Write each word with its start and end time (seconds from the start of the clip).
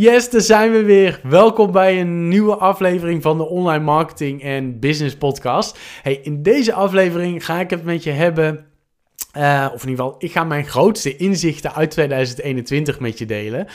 Yes, 0.00 0.30
daar 0.30 0.40
zijn 0.40 0.72
we 0.72 0.82
weer. 0.82 1.20
Welkom 1.22 1.72
bij 1.72 2.00
een 2.00 2.28
nieuwe 2.28 2.56
aflevering 2.56 3.22
van 3.22 3.38
de 3.38 3.48
Online 3.48 3.84
Marketing 3.84 4.42
en 4.42 4.78
Business 4.78 5.16
Podcast. 5.16 5.78
Hey, 6.02 6.20
in 6.22 6.42
deze 6.42 6.72
aflevering 6.72 7.44
ga 7.44 7.60
ik 7.60 7.70
het 7.70 7.84
met 7.84 8.02
je 8.02 8.10
hebben. 8.10 8.66
Uh, 9.36 9.68
of 9.74 9.82
in 9.82 9.88
ieder 9.88 10.04
geval, 10.04 10.14
ik 10.18 10.32
ga 10.32 10.44
mijn 10.44 10.64
grootste 10.64 11.16
inzichten 11.16 11.74
uit 11.74 11.90
2021 11.90 13.00
met 13.00 13.18
je 13.18 13.26
delen. 13.26 13.66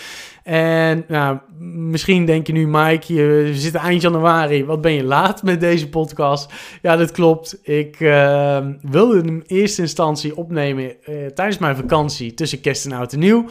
En 0.43 1.05
nou, 1.07 1.37
misschien 1.75 2.25
denk 2.25 2.47
je 2.47 2.53
nu, 2.53 2.67
Mike, 2.67 3.13
je, 3.13 3.51
zit 3.53 3.75
eind 3.75 4.01
januari. 4.01 4.65
Wat 4.65 4.81
ben 4.81 4.93
je 4.93 5.03
laat 5.03 5.43
met 5.43 5.59
deze 5.59 5.89
podcast? 5.89 6.53
Ja, 6.81 6.95
dat 6.95 7.11
klopt. 7.11 7.59
Ik 7.61 7.99
uh, 7.99 8.67
wilde 8.81 9.17
hem 9.17 9.27
in 9.27 9.43
eerste 9.47 9.81
instantie 9.81 10.37
opnemen 10.37 10.83
uh, 10.83 11.25
tijdens 11.25 11.57
mijn 11.57 11.75
vakantie 11.75 12.33
tussen 12.33 12.61
kerst 12.61 12.85
en 12.85 12.91
oud 12.91 13.13
en 13.13 13.19
nieuw. 13.19 13.45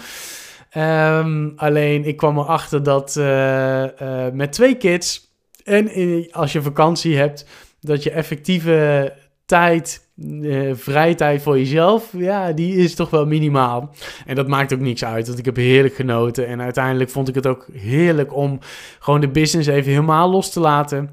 Um, 0.77 1.52
alleen 1.56 2.04
ik 2.04 2.16
kwam 2.16 2.38
erachter 2.38 2.82
dat 2.82 3.16
uh, 3.18 3.25
uh, 3.82 3.88
met 4.32 4.53
twee 4.53 4.76
kids 4.76 5.32
en 5.64 5.90
als 6.31 6.53
je 6.53 6.62
vakantie 6.62 7.17
hebt, 7.17 7.46
dat 7.81 8.03
je 8.03 8.11
effectieve 8.11 9.12
tijd, 9.46 10.08
uh, 10.17 10.75
vrije 10.75 11.14
tijd 11.14 11.43
voor 11.43 11.58
jezelf, 11.58 12.11
ja, 12.17 12.53
die 12.53 12.76
is 12.76 12.95
toch 12.95 13.11
wel 13.11 13.26
minimaal. 13.26 13.95
En 14.26 14.34
dat 14.34 14.48
maakt 14.48 14.72
ook 14.72 14.81
niks 14.81 15.04
uit, 15.04 15.26
want 15.26 15.39
ik 15.39 15.45
heb 15.45 15.57
heerlijk 15.57 15.95
genoten. 15.95 16.46
En 16.46 16.61
uiteindelijk 16.61 17.11
vond 17.11 17.29
ik 17.29 17.34
het 17.34 17.46
ook 17.46 17.67
heerlijk 17.72 18.34
om 18.36 18.59
gewoon 18.98 19.20
de 19.20 19.29
business 19.29 19.68
even 19.68 19.90
helemaal 19.90 20.31
los 20.31 20.53
te 20.53 20.61
laten. 20.61 21.11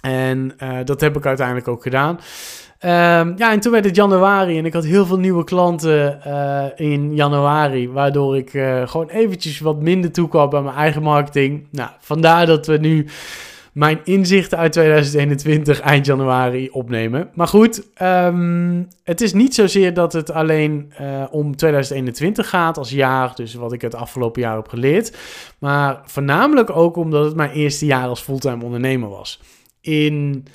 En 0.00 0.56
dat 0.84 1.00
heb 1.00 1.16
ik 1.16 1.26
uiteindelijk 1.26 1.68
ook 1.68 1.82
gedaan. 1.82 2.18
Um, 2.84 3.34
ja, 3.36 3.52
en 3.52 3.60
toen 3.60 3.72
werd 3.72 3.84
het 3.84 3.96
januari 3.96 4.58
en 4.58 4.64
ik 4.64 4.72
had 4.72 4.84
heel 4.84 5.06
veel 5.06 5.18
nieuwe 5.18 5.44
klanten 5.44 6.20
uh, 6.26 6.64
in 6.76 7.14
januari, 7.14 7.88
waardoor 7.88 8.36
ik 8.36 8.54
uh, 8.54 8.88
gewoon 8.88 9.08
eventjes 9.08 9.60
wat 9.60 9.80
minder 9.80 10.12
toekwam 10.12 10.50
bij 10.50 10.62
mijn 10.62 10.76
eigen 10.76 11.02
marketing. 11.02 11.66
Nou, 11.70 11.90
vandaar 11.98 12.46
dat 12.46 12.66
we 12.66 12.76
nu 12.76 13.06
mijn 13.72 14.00
inzichten 14.04 14.58
uit 14.58 14.72
2021 14.72 15.80
eind 15.80 16.06
januari 16.06 16.68
opnemen. 16.70 17.28
Maar 17.34 17.48
goed, 17.48 17.86
um, 18.02 18.88
het 19.04 19.20
is 19.20 19.32
niet 19.32 19.54
zozeer 19.54 19.94
dat 19.94 20.12
het 20.12 20.30
alleen 20.30 20.92
uh, 21.00 21.24
om 21.30 21.56
2021 21.56 22.48
gaat 22.48 22.78
als 22.78 22.90
jaar, 22.90 23.32
dus 23.34 23.54
wat 23.54 23.72
ik 23.72 23.80
het 23.80 23.94
afgelopen 23.94 24.42
jaar 24.42 24.56
heb 24.56 24.68
geleerd, 24.68 25.16
maar 25.58 26.00
voornamelijk 26.04 26.70
ook 26.70 26.96
omdat 26.96 27.24
het 27.24 27.36
mijn 27.36 27.50
eerste 27.50 27.86
jaar 27.86 28.08
als 28.08 28.20
fulltime 28.20 28.64
ondernemer 28.64 29.08
was. 29.08 29.40
In 29.80 30.46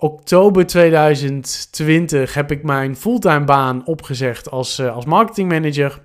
oktober 0.00 0.66
2020 0.66 2.34
heb 2.34 2.50
ik 2.50 2.62
mijn 2.62 2.96
fulltime 2.96 3.44
baan 3.44 3.86
opgezegd 3.86 4.50
als, 4.50 4.78
uh, 4.78 4.94
als 4.94 5.04
marketingmanager. 5.04 6.00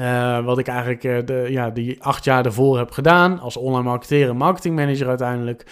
Uh, 0.00 0.44
wat 0.44 0.58
ik 0.58 0.68
eigenlijk 0.68 1.04
uh, 1.04 1.18
de, 1.24 1.46
ja, 1.50 1.70
die 1.70 2.02
acht 2.02 2.24
jaar 2.24 2.42
daarvoor 2.42 2.78
heb 2.78 2.90
gedaan 2.90 3.40
als 3.40 3.56
online 3.56 3.82
marketeer 3.82 4.28
en 4.28 4.36
marketingmanager 4.36 5.08
uiteindelijk. 5.08 5.66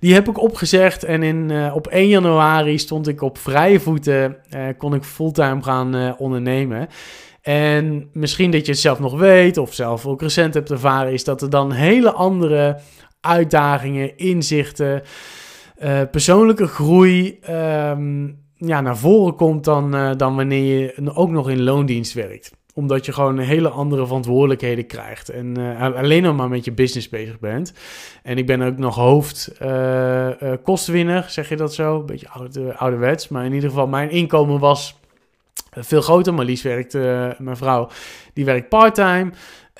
Die 0.00 0.14
heb 0.14 0.28
ik 0.28 0.40
opgezegd 0.40 1.04
en 1.04 1.22
in, 1.22 1.72
op 1.72 1.86
1 1.86 2.08
januari 2.08 2.78
stond 2.78 3.08
ik 3.08 3.22
op 3.22 3.38
vrije 3.38 3.80
voeten, 3.80 4.36
kon 4.78 4.94
ik 4.94 5.04
fulltime 5.04 5.62
gaan 5.62 6.16
ondernemen. 6.18 6.88
En 7.42 8.08
misschien 8.12 8.50
dat 8.50 8.66
je 8.66 8.72
het 8.72 8.80
zelf 8.80 8.98
nog 8.98 9.18
weet 9.18 9.56
of 9.56 9.74
zelf 9.74 10.06
ook 10.06 10.22
recent 10.22 10.54
hebt 10.54 10.70
ervaren, 10.70 11.12
is 11.12 11.24
dat 11.24 11.42
er 11.42 11.50
dan 11.50 11.72
hele 11.72 12.12
andere 12.12 12.80
uitdagingen, 13.20 14.16
inzichten, 14.16 15.02
uh, 15.82 16.00
persoonlijke 16.10 16.66
groei 16.66 17.38
um, 17.50 18.38
ja, 18.56 18.80
naar 18.80 18.96
voren 18.96 19.34
komt 19.34 19.64
dan, 19.64 19.94
uh, 19.94 20.10
dan 20.16 20.36
wanneer 20.36 20.80
je 20.80 21.14
ook 21.14 21.30
nog 21.30 21.50
in 21.50 21.62
loondienst 21.62 22.12
werkt. 22.12 22.52
Omdat 22.74 23.06
je 23.06 23.12
gewoon 23.12 23.38
hele 23.38 23.68
andere 23.68 24.06
verantwoordelijkheden 24.06 24.86
krijgt. 24.86 25.28
En 25.28 25.58
uh, 25.58 25.94
alleen 25.94 26.22
nog 26.22 26.36
maar 26.36 26.48
met 26.48 26.64
je 26.64 26.72
business 26.72 27.08
bezig 27.08 27.38
bent. 27.38 27.72
En 28.22 28.38
ik 28.38 28.46
ben 28.46 28.62
ook 28.62 28.78
nog 28.78 28.94
hoofd 28.94 29.52
kostwinner, 30.62 31.24
zeg 31.28 31.48
je 31.48 31.56
dat 31.56 31.74
zo? 31.74 31.98
Een 31.98 32.06
beetje 32.06 32.28
oude, 32.28 32.76
ouderwets. 32.76 33.28
Maar 33.28 33.44
in 33.44 33.52
ieder 33.52 33.68
geval, 33.68 33.86
mijn 33.86 34.10
inkomen 34.10 34.58
was 34.58 35.00
veel 35.70 36.02
groter. 36.02 36.34
Maar 36.34 36.44
Lies 36.44 36.62
werkt, 36.62 36.92
mijn 37.38 37.56
vrouw, 37.56 37.88
die 38.32 38.44
werkt 38.44 38.68
parttime. 38.68 39.30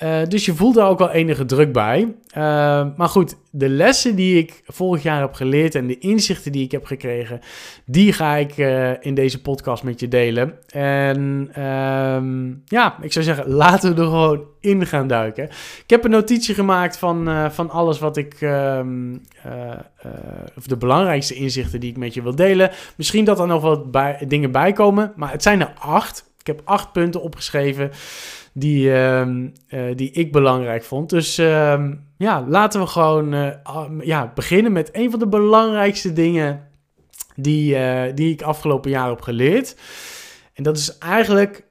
Uh, 0.03 0.23
dus 0.27 0.45
je 0.45 0.53
voelt 0.53 0.75
daar 0.75 0.89
ook 0.89 0.99
wel 0.99 1.09
enige 1.09 1.45
druk 1.45 1.73
bij. 1.73 2.15
Uh, 2.37 2.85
maar 2.95 3.09
goed, 3.09 3.35
de 3.51 3.69
lessen 3.69 4.15
die 4.15 4.37
ik 4.37 4.61
vorig 4.65 5.03
jaar 5.03 5.21
heb 5.21 5.33
geleerd 5.33 5.75
en 5.75 5.87
de 5.87 5.97
inzichten 5.97 6.51
die 6.51 6.63
ik 6.63 6.71
heb 6.71 6.85
gekregen, 6.85 7.39
die 7.85 8.13
ga 8.13 8.35
ik 8.35 8.57
uh, 8.57 9.03
in 9.03 9.13
deze 9.13 9.41
podcast 9.41 9.83
met 9.83 9.99
je 9.99 10.07
delen. 10.07 10.53
En 10.69 11.49
ehm, 11.53 12.53
ja, 12.65 12.97
ik 13.01 13.13
zou 13.13 13.25
zeggen, 13.25 13.49
laten 13.49 13.95
we 13.95 14.01
er 14.01 14.07
gewoon 14.07 14.43
in 14.59 14.85
gaan 14.85 15.07
duiken. 15.07 15.43
Ik 15.83 15.89
heb 15.89 16.03
een 16.03 16.11
notitie 16.11 16.55
gemaakt 16.55 16.97
van, 16.97 17.51
van 17.51 17.69
alles 17.69 17.99
wat 17.99 18.17
ik, 18.17 18.41
ehm, 18.41 19.15
of 20.57 20.67
de 20.67 20.77
belangrijkste 20.77 21.33
inzichten 21.33 21.79
die 21.79 21.89
ik 21.89 21.97
met 21.97 22.13
je 22.13 22.21
wil 22.21 22.35
delen. 22.35 22.71
Misschien 22.97 23.25
dat 23.25 23.39
er 23.39 23.47
nog 23.47 23.61
wat 23.61 23.93
dingen 24.27 24.51
bij 24.51 24.71
komen, 24.71 25.13
maar 25.15 25.31
het 25.31 25.43
zijn 25.43 25.61
er 25.61 25.73
acht. 25.79 26.33
Ik 26.39 26.47
heb 26.47 26.61
acht 26.63 26.91
punten 26.91 27.21
opgeschreven 27.21 27.91
die, 28.57 28.87
uh, 28.87 29.27
uh, 29.69 29.95
die 29.95 30.11
ik 30.11 30.31
belangrijk 30.31 30.83
vond. 30.83 31.09
Dus 31.09 31.39
uh, 31.39 31.83
ja, 32.17 32.45
laten 32.47 32.81
we 32.81 32.87
gewoon 32.87 33.33
uh, 33.33 33.49
ja, 33.99 34.31
beginnen 34.35 34.71
met 34.71 34.89
een 34.91 35.11
van 35.11 35.19
de 35.19 35.27
belangrijkste 35.27 36.13
dingen 36.13 36.67
die, 37.35 37.75
eh, 37.75 38.15
die 38.15 38.31
ik 38.31 38.41
afgelopen 38.41 38.91
jaar 38.91 39.09
heb 39.09 39.21
geleerd. 39.21 39.75
En 40.53 40.63
dat 40.63 40.77
is 40.77 40.97
eigenlijk 40.97 41.65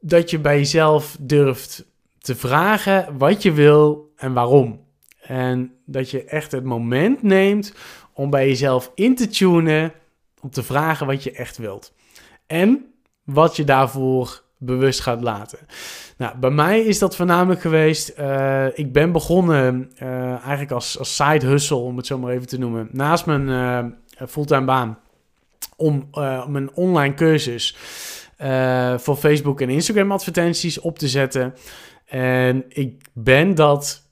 dat 0.00 0.30
je 0.30 0.38
bij 0.38 0.56
jezelf 0.56 1.16
durft 1.20 1.84
te 2.18 2.34
vragen 2.34 3.18
wat 3.18 3.42
je 3.42 3.52
wil 3.52 4.12
en 4.16 4.32
waarom. 4.32 4.80
En 5.20 5.72
dat 5.86 6.10
je 6.10 6.24
echt 6.24 6.52
het 6.52 6.64
moment 6.64 7.22
neemt 7.22 7.74
om 8.12 8.30
bij 8.30 8.48
jezelf 8.48 8.92
in 8.94 9.14
te 9.14 9.28
tunen, 9.28 9.92
om 10.40 10.50
te 10.50 10.62
vragen 10.62 11.06
wat 11.06 11.22
je 11.22 11.32
echt 11.32 11.56
wilt. 11.56 11.92
En 12.46 12.86
wat 13.24 13.56
je 13.56 13.64
daarvoor 13.64 14.41
bewust 14.64 15.00
gaat 15.00 15.22
laten. 15.22 15.58
Nou, 16.16 16.38
bij 16.38 16.50
mij 16.50 16.80
is 16.80 16.98
dat 16.98 17.16
voornamelijk 17.16 17.60
geweest. 17.60 18.12
Uh, 18.18 18.66
ik 18.74 18.92
ben 18.92 19.12
begonnen 19.12 19.90
uh, 20.02 20.30
eigenlijk 20.30 20.70
als, 20.70 20.98
als 20.98 21.16
side 21.16 21.46
hustle, 21.46 21.76
om 21.76 21.96
het 21.96 22.06
zo 22.06 22.18
maar 22.18 22.32
even 22.32 22.46
te 22.46 22.58
noemen. 22.58 22.88
Naast 22.92 23.26
mijn 23.26 23.48
uh, 23.48 24.26
fulltime 24.28 24.64
baan. 24.64 24.98
Om 25.76 26.08
mijn 26.48 26.74
online 26.74 27.14
cursus 27.14 27.76
voor 28.96 29.16
Facebook 29.16 29.60
en 29.60 29.68
Instagram 29.68 30.12
advertenties 30.12 30.80
op 30.80 30.98
te 30.98 31.08
zetten. 31.08 31.54
En 32.06 32.64
ik 32.68 33.04
ben 33.12 33.54
dat 33.54 34.02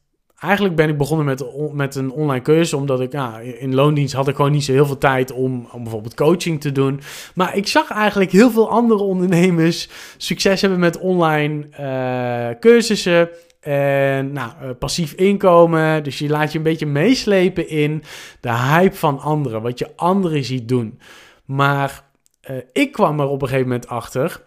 Eigenlijk 0.40 0.76
ben 0.76 0.88
ik 0.88 0.98
begonnen 0.98 1.26
met, 1.26 1.44
met 1.72 1.94
een 1.94 2.10
online 2.10 2.42
cursus, 2.42 2.72
omdat 2.72 3.00
ik 3.00 3.12
in 3.58 3.74
loondienst 3.74 4.14
had 4.14 4.28
ik 4.28 4.36
gewoon 4.36 4.50
niet 4.50 4.64
zo 4.64 4.72
heel 4.72 4.86
veel 4.86 4.98
tijd 4.98 5.32
om, 5.32 5.68
om 5.72 5.82
bijvoorbeeld 5.82 6.14
coaching 6.14 6.60
te 6.60 6.72
doen. 6.72 7.00
Maar 7.34 7.56
ik 7.56 7.66
zag 7.66 7.90
eigenlijk 7.90 8.32
heel 8.32 8.50
veel 8.50 8.70
andere 8.70 9.02
ondernemers 9.02 9.88
succes 10.16 10.60
hebben 10.60 10.78
met 10.80 10.98
online 10.98 11.66
uh, 11.80 12.58
cursussen. 12.60 13.28
En 13.60 14.32
nou, 14.32 14.52
uh, 14.62 14.70
passief 14.78 15.12
inkomen. 15.12 16.02
Dus 16.02 16.18
je 16.18 16.28
laat 16.28 16.52
je 16.52 16.58
een 16.58 16.64
beetje 16.64 16.86
meeslepen 16.86 17.68
in 17.68 18.02
de 18.40 18.52
hype 18.52 18.96
van 18.96 19.18
anderen. 19.18 19.62
Wat 19.62 19.78
je 19.78 19.88
anderen 19.96 20.44
ziet 20.44 20.68
doen. 20.68 21.00
Maar 21.44 22.04
uh, 22.50 22.56
ik 22.72 22.92
kwam 22.92 23.20
er 23.20 23.26
op 23.26 23.42
een 23.42 23.48
gegeven 23.48 23.68
moment 23.68 23.88
achter 23.88 24.40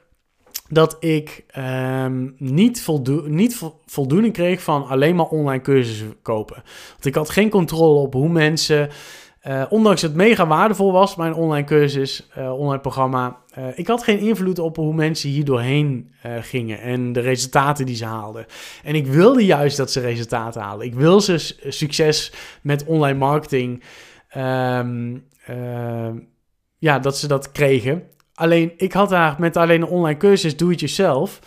dat 0.73 0.97
ik 1.00 1.45
um, 1.57 2.35
niet, 2.38 2.81
voldo 2.81 4.19
niet 4.19 4.31
kreeg 4.31 4.61
van 4.61 4.88
alleen 4.88 5.16
maar 5.16 5.25
online 5.25 5.61
cursussen 5.61 6.16
kopen. 6.22 6.63
Want 6.91 7.06
ik 7.06 7.16
had 7.16 7.29
geen 7.29 7.50
controle 7.50 8.00
op 8.00 8.13
hoe 8.13 8.29
mensen, 8.29 8.89
uh, 9.47 9.63
ondanks 9.69 10.01
het 10.01 10.16
mega 10.16 10.47
waardevol 10.47 10.91
was, 10.91 11.16
mijn 11.16 11.34
online 11.34 11.67
cursus, 11.67 12.29
uh, 12.38 12.59
online 12.59 12.81
programma, 12.81 13.38
uh, 13.57 13.66
ik 13.75 13.88
had 13.88 14.03
geen 14.03 14.19
invloed 14.19 14.59
op 14.59 14.75
hoe 14.75 14.94
mensen 14.94 15.29
hier 15.29 15.45
doorheen 15.45 16.11
gingen 16.41 16.81
en 16.81 17.13
de 17.13 17.19
resultaten 17.19 17.85
die 17.85 17.95
ze 17.95 18.05
haalden. 18.05 18.45
En 18.84 18.95
ik 18.95 19.07
wilde 19.07 19.45
juist 19.45 19.78
dat 19.78 19.91
ze 19.91 20.00
resultaten 20.00 20.61
halen. 20.61 20.85
Ik 20.85 20.94
wil 20.94 21.22
ze 21.22 21.55
succes 21.67 22.34
met 22.61 22.85
online 22.85 23.17
marketing. 23.17 23.84
Um, 24.37 25.23
ja, 26.78 26.99
dat 26.99 27.17
ze 27.17 27.28
dat 27.28 27.52
kregen. 27.52 28.03
Alleen, 28.35 28.74
ik 28.78 28.94
had 28.94 29.09
daar 29.09 29.35
met 29.40 29.58
alleen 29.58 29.82
een 29.82 29.88
online 29.88 30.20
cursus, 30.20 30.58
doe 30.58 30.72
it 30.72 30.80
yourself, 30.80 31.40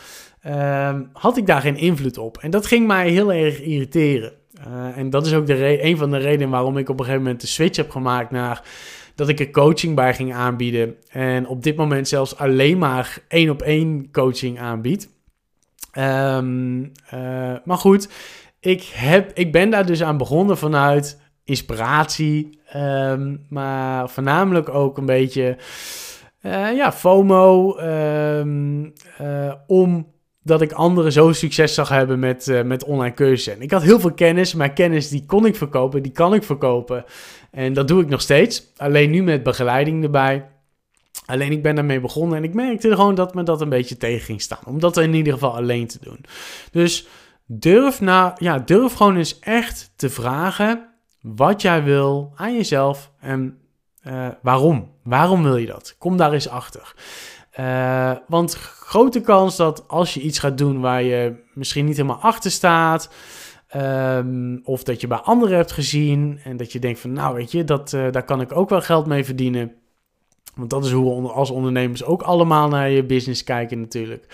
uh, 0.46 0.94
had 1.12 1.36
ik 1.36 1.46
daar 1.46 1.60
geen 1.60 1.76
invloed 1.76 2.18
op. 2.18 2.38
En 2.38 2.50
dat 2.50 2.66
ging 2.66 2.86
mij 2.86 3.10
heel 3.10 3.32
erg 3.32 3.60
irriteren. 3.60 4.32
Uh, 4.68 4.96
en 4.96 5.10
dat 5.10 5.26
is 5.26 5.34
ook 5.34 5.46
de 5.46 5.82
een 5.82 5.96
van 5.96 6.10
de 6.10 6.16
redenen 6.16 6.50
waarom 6.50 6.76
ik 6.78 6.88
op 6.88 6.98
een 6.98 7.04
gegeven 7.04 7.24
moment 7.24 7.40
de 7.40 7.46
switch 7.46 7.76
heb 7.76 7.90
gemaakt 7.90 8.30
naar 8.30 8.62
dat 9.14 9.28
ik 9.28 9.40
er 9.40 9.50
coaching 9.50 9.94
bij 9.94 10.14
ging 10.14 10.34
aanbieden. 10.34 10.94
En 11.08 11.46
op 11.46 11.62
dit 11.62 11.76
moment 11.76 12.08
zelfs 12.08 12.36
alleen 12.36 12.78
maar 12.78 13.18
één 13.28 13.50
op 13.50 13.62
één 13.62 14.10
coaching 14.12 14.60
aanbied. 14.60 15.08
Um, 15.98 16.92
uh, 17.14 17.54
maar 17.64 17.78
goed, 17.78 18.08
ik, 18.60 18.82
heb, 18.82 19.30
ik 19.34 19.52
ben 19.52 19.70
daar 19.70 19.86
dus 19.86 20.02
aan 20.02 20.16
begonnen 20.16 20.58
vanuit 20.58 21.20
inspiratie, 21.44 22.60
um, 22.76 23.46
maar 23.48 24.10
voornamelijk 24.10 24.68
ook 24.68 24.98
een 24.98 25.06
beetje 25.06 25.56
uh, 26.46 26.76
ja, 26.76 26.92
FOMO, 26.92 27.78
um, 27.78 28.92
uh, 29.20 29.52
om 29.66 30.14
dat 30.42 30.62
ik 30.62 30.72
anderen 30.72 31.12
zo 31.12 31.32
succes 31.32 31.74
zag 31.74 31.88
hebben 31.88 32.18
met, 32.18 32.46
uh, 32.46 32.62
met 32.62 32.84
online 32.84 33.14
cursussen. 33.14 33.54
En 33.54 33.62
ik 33.62 33.70
had 33.70 33.82
heel 33.82 34.00
veel 34.00 34.12
kennis, 34.12 34.54
maar 34.54 34.72
kennis 34.72 35.08
die 35.08 35.24
kon 35.26 35.46
ik 35.46 35.56
verkopen, 35.56 36.02
die 36.02 36.12
kan 36.12 36.34
ik 36.34 36.42
verkopen. 36.42 37.04
En 37.50 37.72
dat 37.72 37.88
doe 37.88 38.02
ik 38.02 38.08
nog 38.08 38.20
steeds. 38.20 38.72
Alleen 38.76 39.10
nu 39.10 39.22
met 39.22 39.42
begeleiding 39.42 40.04
erbij. 40.04 40.48
Alleen 41.26 41.52
ik 41.52 41.62
ben 41.62 41.74
daarmee 41.74 42.00
begonnen 42.00 42.38
en 42.38 42.44
ik 42.44 42.54
merkte 42.54 42.94
gewoon 42.94 43.14
dat 43.14 43.34
me 43.34 43.42
dat 43.42 43.60
een 43.60 43.68
beetje 43.68 43.96
tegen 43.96 44.24
ging 44.24 44.40
staan. 44.40 44.66
Om 44.66 44.80
dat 44.80 44.96
in 44.96 45.14
ieder 45.14 45.32
geval 45.32 45.56
alleen 45.56 45.86
te 45.86 45.98
doen. 46.00 46.24
Dus 46.70 47.06
durf, 47.46 48.00
nou, 48.00 48.32
ja, 48.38 48.58
durf 48.58 48.92
gewoon 48.92 49.16
eens 49.16 49.38
echt 49.38 49.92
te 49.96 50.10
vragen 50.10 50.88
wat 51.20 51.62
jij 51.62 51.82
wil 51.82 52.32
aan 52.34 52.54
jezelf 52.56 53.12
en 53.20 53.58
uh, 54.06 54.28
waarom. 54.42 54.90
Waarom 55.02 55.42
wil 55.42 55.56
je 55.56 55.66
dat? 55.66 55.94
Kom 55.98 56.16
daar 56.16 56.32
eens 56.32 56.48
achter. 56.48 56.94
Uh, 57.60 58.12
want 58.28 58.54
grote 58.54 59.20
kans 59.20 59.56
dat 59.56 59.88
als 59.88 60.14
je 60.14 60.20
iets 60.20 60.38
gaat 60.38 60.58
doen 60.58 60.80
waar 60.80 61.02
je 61.02 61.34
misschien 61.54 61.84
niet 61.84 61.96
helemaal 61.96 62.20
achter 62.20 62.50
staat, 62.50 63.10
um, 63.76 64.60
of 64.64 64.82
dat 64.82 65.00
je 65.00 65.06
bij 65.06 65.18
anderen 65.18 65.56
hebt 65.56 65.72
gezien 65.72 66.40
en 66.44 66.56
dat 66.56 66.72
je 66.72 66.78
denkt 66.78 67.00
van, 67.00 67.12
nou 67.12 67.34
weet 67.34 67.50
je, 67.50 67.64
dat, 67.64 67.92
uh, 67.92 68.06
daar 68.10 68.24
kan 68.24 68.40
ik 68.40 68.56
ook 68.56 68.68
wel 68.68 68.80
geld 68.80 69.06
mee 69.06 69.24
verdienen. 69.24 69.72
Want 70.54 70.70
dat 70.70 70.84
is 70.84 70.92
hoe 70.92 71.22
we 71.22 71.28
als 71.28 71.50
ondernemers 71.50 72.04
ook 72.04 72.22
allemaal 72.22 72.68
naar 72.68 72.90
je 72.90 73.04
business 73.04 73.44
kijken 73.44 73.80
natuurlijk. 73.80 74.26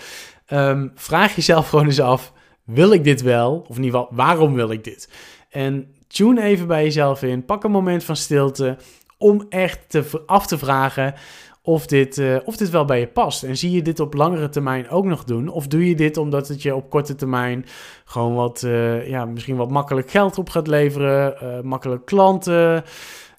Um, 0.49 0.91
vraag 0.95 1.35
jezelf 1.35 1.69
gewoon 1.69 1.85
eens 1.85 1.99
af, 1.99 2.33
wil 2.63 2.91
ik 2.91 3.03
dit 3.03 3.21
wel? 3.21 3.65
Of 3.67 3.77
in 3.77 3.83
ieder 3.83 3.99
geval, 3.99 4.15
waarom 4.15 4.53
wil 4.53 4.71
ik 4.71 4.83
dit? 4.83 5.09
En 5.49 5.95
tune 6.07 6.41
even 6.41 6.67
bij 6.67 6.83
jezelf 6.83 7.23
in, 7.23 7.45
pak 7.45 7.63
een 7.63 7.71
moment 7.71 8.03
van 8.03 8.15
stilte 8.15 8.77
om 9.23 9.45
echt 9.49 9.79
te, 9.87 10.23
af 10.25 10.47
te 10.47 10.57
vragen 10.57 11.13
of 11.61 11.85
dit, 11.85 12.17
uh, 12.17 12.37
of 12.43 12.57
dit 12.57 12.69
wel 12.69 12.85
bij 12.85 12.99
je 12.99 13.07
past. 13.07 13.43
En 13.43 13.57
zie 13.57 13.71
je 13.71 13.81
dit 13.81 13.99
op 13.99 14.13
langere 14.13 14.49
termijn 14.49 14.89
ook 14.89 15.05
nog 15.05 15.23
doen? 15.23 15.47
Of 15.47 15.67
doe 15.67 15.87
je 15.87 15.95
dit 15.95 16.17
omdat 16.17 16.47
het 16.47 16.61
je 16.61 16.75
op 16.75 16.89
korte 16.89 17.15
termijn 17.15 17.65
gewoon 18.05 18.33
wat, 18.33 18.61
uh, 18.65 19.07
ja, 19.07 19.25
misschien 19.25 19.55
wat 19.55 19.69
makkelijk 19.71 20.09
geld 20.11 20.37
op 20.37 20.49
gaat 20.49 20.67
leveren, 20.67 21.35
uh, 21.43 21.61
makkelijk 21.61 22.05
klanten? 22.05 22.83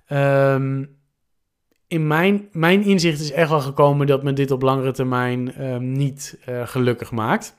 Um, 0.08 0.96
in 1.88 2.06
mijn, 2.06 2.48
mijn 2.52 2.84
inzicht 2.84 3.20
is 3.20 3.32
echt 3.32 3.50
wel 3.50 3.60
gekomen 3.60 4.06
dat 4.06 4.22
me 4.22 4.32
dit 4.32 4.50
op 4.50 4.62
langere 4.62 4.92
termijn 4.92 5.64
um, 5.64 5.92
niet 5.92 6.38
gelukkig 6.64 7.10
maakt. 7.10 7.54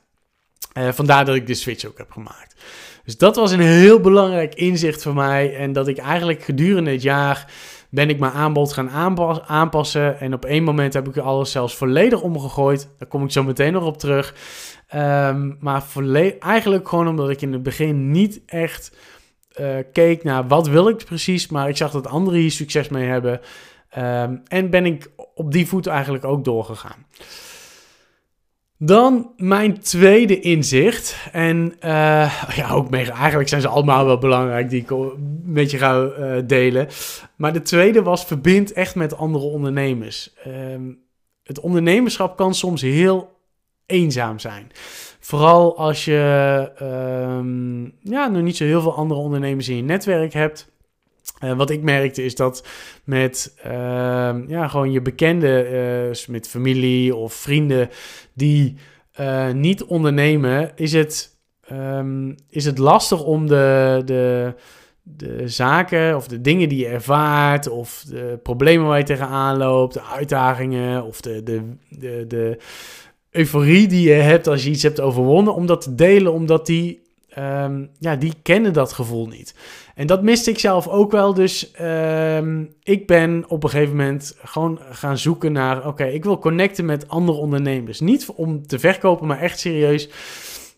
vandaar 0.74 1.24
dat 1.24 1.34
ik 1.34 1.46
de 1.46 1.54
switch 1.54 1.86
ook 1.86 1.98
heb 1.98 2.10
gemaakt. 2.10 2.54
Dus 3.04 3.18
dat 3.18 3.36
was 3.36 3.52
een 3.52 3.60
heel 3.60 4.00
belangrijk 4.00 4.54
inzicht 4.54 5.02
voor 5.02 5.14
mij. 5.14 5.56
En 5.56 5.72
dat 5.72 5.88
ik 5.88 5.98
eigenlijk 5.98 6.42
gedurende 6.42 6.90
het 6.90 7.02
jaar 7.02 7.52
ben 7.90 8.08
ik 8.08 8.18
mijn 8.18 8.32
aanbod 8.32 8.72
gaan 8.72 8.90
aanpassen. 9.46 10.20
En 10.20 10.34
op 10.34 10.44
één 10.44 10.64
moment 10.64 10.92
heb 10.92 11.08
ik 11.08 11.16
alles 11.16 11.50
zelfs 11.50 11.74
volledig 11.76 12.20
omgegooid. 12.22 12.88
Daar 12.98 13.08
kom 13.08 13.24
ik 13.24 13.30
zo 13.32 13.42
meteen 13.42 13.72
nog 13.72 13.84
op 13.84 13.98
terug. 13.98 14.34
Um, 14.94 15.56
maar 15.60 15.84
eigenlijk 16.38 16.88
gewoon 16.88 17.08
omdat 17.08 17.30
ik 17.30 17.42
in 17.42 17.52
het 17.52 17.62
begin 17.62 18.10
niet 18.10 18.40
echt 18.46 18.96
uh, 19.60 19.76
keek 19.92 20.24
naar 20.24 20.48
wat 20.48 20.68
wil 20.68 20.88
ik 20.88 21.04
precies. 21.04 21.48
Maar 21.48 21.68
ik 21.68 21.76
zag 21.76 21.90
dat 21.90 22.06
anderen 22.06 22.40
hier 22.40 22.50
succes 22.50 22.88
mee 22.88 23.06
hebben. 23.06 23.40
Um, 23.98 24.42
en 24.48 24.70
ben 24.70 24.86
ik 24.86 25.10
op 25.34 25.52
die 25.52 25.66
voet 25.66 25.86
eigenlijk 25.86 26.24
ook 26.24 26.44
doorgegaan. 26.44 27.06
Dan 28.78 29.30
mijn 29.36 29.80
tweede 29.80 30.40
inzicht. 30.40 31.28
En 31.32 31.74
uh, 31.84 32.54
ja, 32.56 32.70
ook 32.70 32.94
eigenlijk 32.94 33.48
zijn 33.48 33.60
ze 33.60 33.68
allemaal 33.68 34.06
wel 34.06 34.18
belangrijk 34.18 34.70
die 34.70 34.80
ik 34.80 34.92
met 35.44 35.70
je 35.70 35.78
ga 35.78 36.02
uh, 36.02 36.36
delen. 36.46 36.88
Maar 37.36 37.52
de 37.52 37.62
tweede 37.62 38.02
was 38.02 38.24
verbind 38.24 38.72
echt 38.72 38.94
met 38.94 39.16
andere 39.16 39.44
ondernemers. 39.44 40.34
Um, 40.46 40.98
het 41.42 41.60
ondernemerschap 41.60 42.36
kan 42.36 42.54
soms 42.54 42.82
heel 42.82 43.34
eenzaam 43.86 44.38
zijn. 44.38 44.70
Vooral 45.20 45.78
als 45.78 46.04
je 46.04 46.70
um, 46.82 47.94
ja, 48.02 48.28
nog 48.28 48.42
niet 48.42 48.56
zo 48.56 48.64
heel 48.64 48.80
veel 48.80 48.96
andere 48.96 49.20
ondernemers 49.20 49.68
in 49.68 49.76
je 49.76 49.82
netwerk 49.82 50.32
hebt. 50.32 50.74
Uh, 51.44 51.56
wat 51.56 51.70
ik 51.70 51.82
merkte 51.82 52.24
is 52.24 52.34
dat 52.34 52.66
met 53.04 53.54
uh, 53.66 53.72
ja, 54.46 54.68
gewoon 54.68 54.92
je 54.92 55.02
bekenden, 55.02 55.72
uh, 55.74 56.26
met 56.28 56.48
familie 56.48 57.14
of 57.14 57.34
vrienden 57.34 57.88
die 58.32 58.76
uh, 59.20 59.50
niet 59.50 59.84
ondernemen, 59.84 60.72
is 60.74 60.92
het, 60.92 61.38
um, 61.72 62.34
is 62.50 62.64
het 62.64 62.78
lastig 62.78 63.24
om 63.24 63.46
de, 63.46 64.02
de, 64.04 64.54
de 65.02 65.48
zaken 65.48 66.16
of 66.16 66.28
de 66.28 66.40
dingen 66.40 66.68
die 66.68 66.78
je 66.78 66.86
ervaart, 66.86 67.68
of 67.68 68.04
de 68.08 68.38
problemen 68.42 68.86
waar 68.86 68.98
je 68.98 69.04
tegenaan 69.04 69.56
loopt, 69.56 69.94
de 69.94 70.02
uitdagingen 70.02 71.04
of 71.04 71.20
de, 71.20 71.42
de, 71.42 71.62
de, 71.88 72.24
de 72.28 72.58
euforie 73.30 73.88
die 73.88 74.08
je 74.08 74.14
hebt 74.14 74.46
als 74.46 74.64
je 74.64 74.70
iets 74.70 74.82
hebt 74.82 75.00
overwonnen, 75.00 75.54
om 75.54 75.66
dat 75.66 75.80
te 75.80 75.94
delen, 75.94 76.32
omdat 76.32 76.66
die, 76.66 77.02
um, 77.38 77.90
ja, 77.98 78.16
die 78.16 78.32
kennen 78.42 78.72
dat 78.72 78.92
gevoel 78.92 79.26
niet. 79.26 79.54
En 79.94 80.06
dat 80.06 80.22
miste 80.22 80.50
ik 80.50 80.58
zelf 80.58 80.88
ook 80.88 81.12
wel. 81.12 81.34
Dus 81.34 81.70
uh, 81.80 82.60
ik 82.82 83.06
ben 83.06 83.44
op 83.48 83.62
een 83.62 83.70
gegeven 83.70 83.96
moment 83.96 84.36
gewoon 84.42 84.78
gaan 84.90 85.18
zoeken 85.18 85.52
naar: 85.52 85.86
oké, 85.86 86.04
ik 86.04 86.24
wil 86.24 86.38
connecten 86.38 86.84
met 86.84 87.08
andere 87.08 87.38
ondernemers. 87.38 88.00
Niet 88.00 88.26
om 88.34 88.66
te 88.66 88.78
verkopen, 88.78 89.26
maar 89.26 89.40
echt 89.40 89.58
serieus 89.58 90.08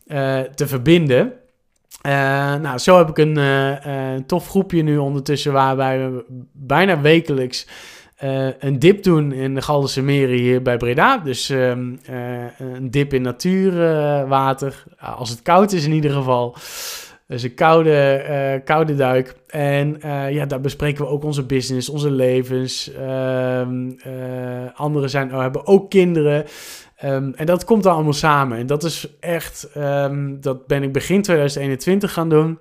uh, 0.07 0.41
te 0.41 0.67
verbinden. 0.67 1.33
Uh, 2.07 2.13
nou, 2.55 2.79
zo 2.79 2.99
heb 2.99 3.09
ik 3.09 3.19
een 3.19 3.39
uh, 3.39 4.15
tof 4.27 4.49
groepje 4.49 4.83
nu 4.83 4.97
ondertussen 4.97 5.53
waarbij 5.53 6.11
we 6.11 6.25
bijna 6.53 7.01
wekelijks 7.01 7.67
een 8.59 8.79
dip 8.79 9.03
doen 9.03 9.33
in 9.33 9.55
de 9.55 9.63
Galdense 9.63 10.03
Meren 10.03 10.37
hier 10.37 10.63
bij 10.63 10.77
Breda. 10.77 11.19
Dus 11.19 11.51
ehm, 11.51 11.97
een 12.59 12.91
dip 12.91 13.15
in 13.15 13.23
natuurwater, 13.23 14.85
als 14.99 15.31
het 15.31 15.43
koud 15.43 15.73
is 15.73 15.85
in 15.85 15.93
ieder 15.93 16.11
geval. 16.11 16.57
Dus 17.27 17.43
een 17.43 17.55
koude, 17.55 18.25
uh, 18.31 18.65
koude 18.65 18.95
duik. 18.95 19.35
En 19.47 19.97
ja, 20.31 20.47
daar 20.47 20.61
bespreken 20.61 21.05
we 21.05 21.11
ook 21.11 21.25
onze 21.25 21.43
business, 21.43 21.89
onze 21.89 22.11
levens. 22.11 22.91
Um, 23.01 23.97
anderen 24.75 25.11
zijn, 25.11 25.35
oh, 25.35 25.41
hebben 25.41 25.67
ook 25.67 25.91
kinderen. 25.91 26.45
Um, 27.05 27.35
en 27.37 27.47
dat 27.47 27.65
komt 27.65 27.83
dan 27.83 27.95
allemaal 27.95 28.13
samen. 28.13 28.59
En 28.59 28.67
dat 28.67 28.85
is 28.85 29.09
echt, 29.21 29.69
dat 30.41 30.67
ben 30.67 30.83
ik 30.83 30.93
begin 30.93 31.23
2021 31.23 32.13
gaan 32.13 32.29
doen. 32.29 32.59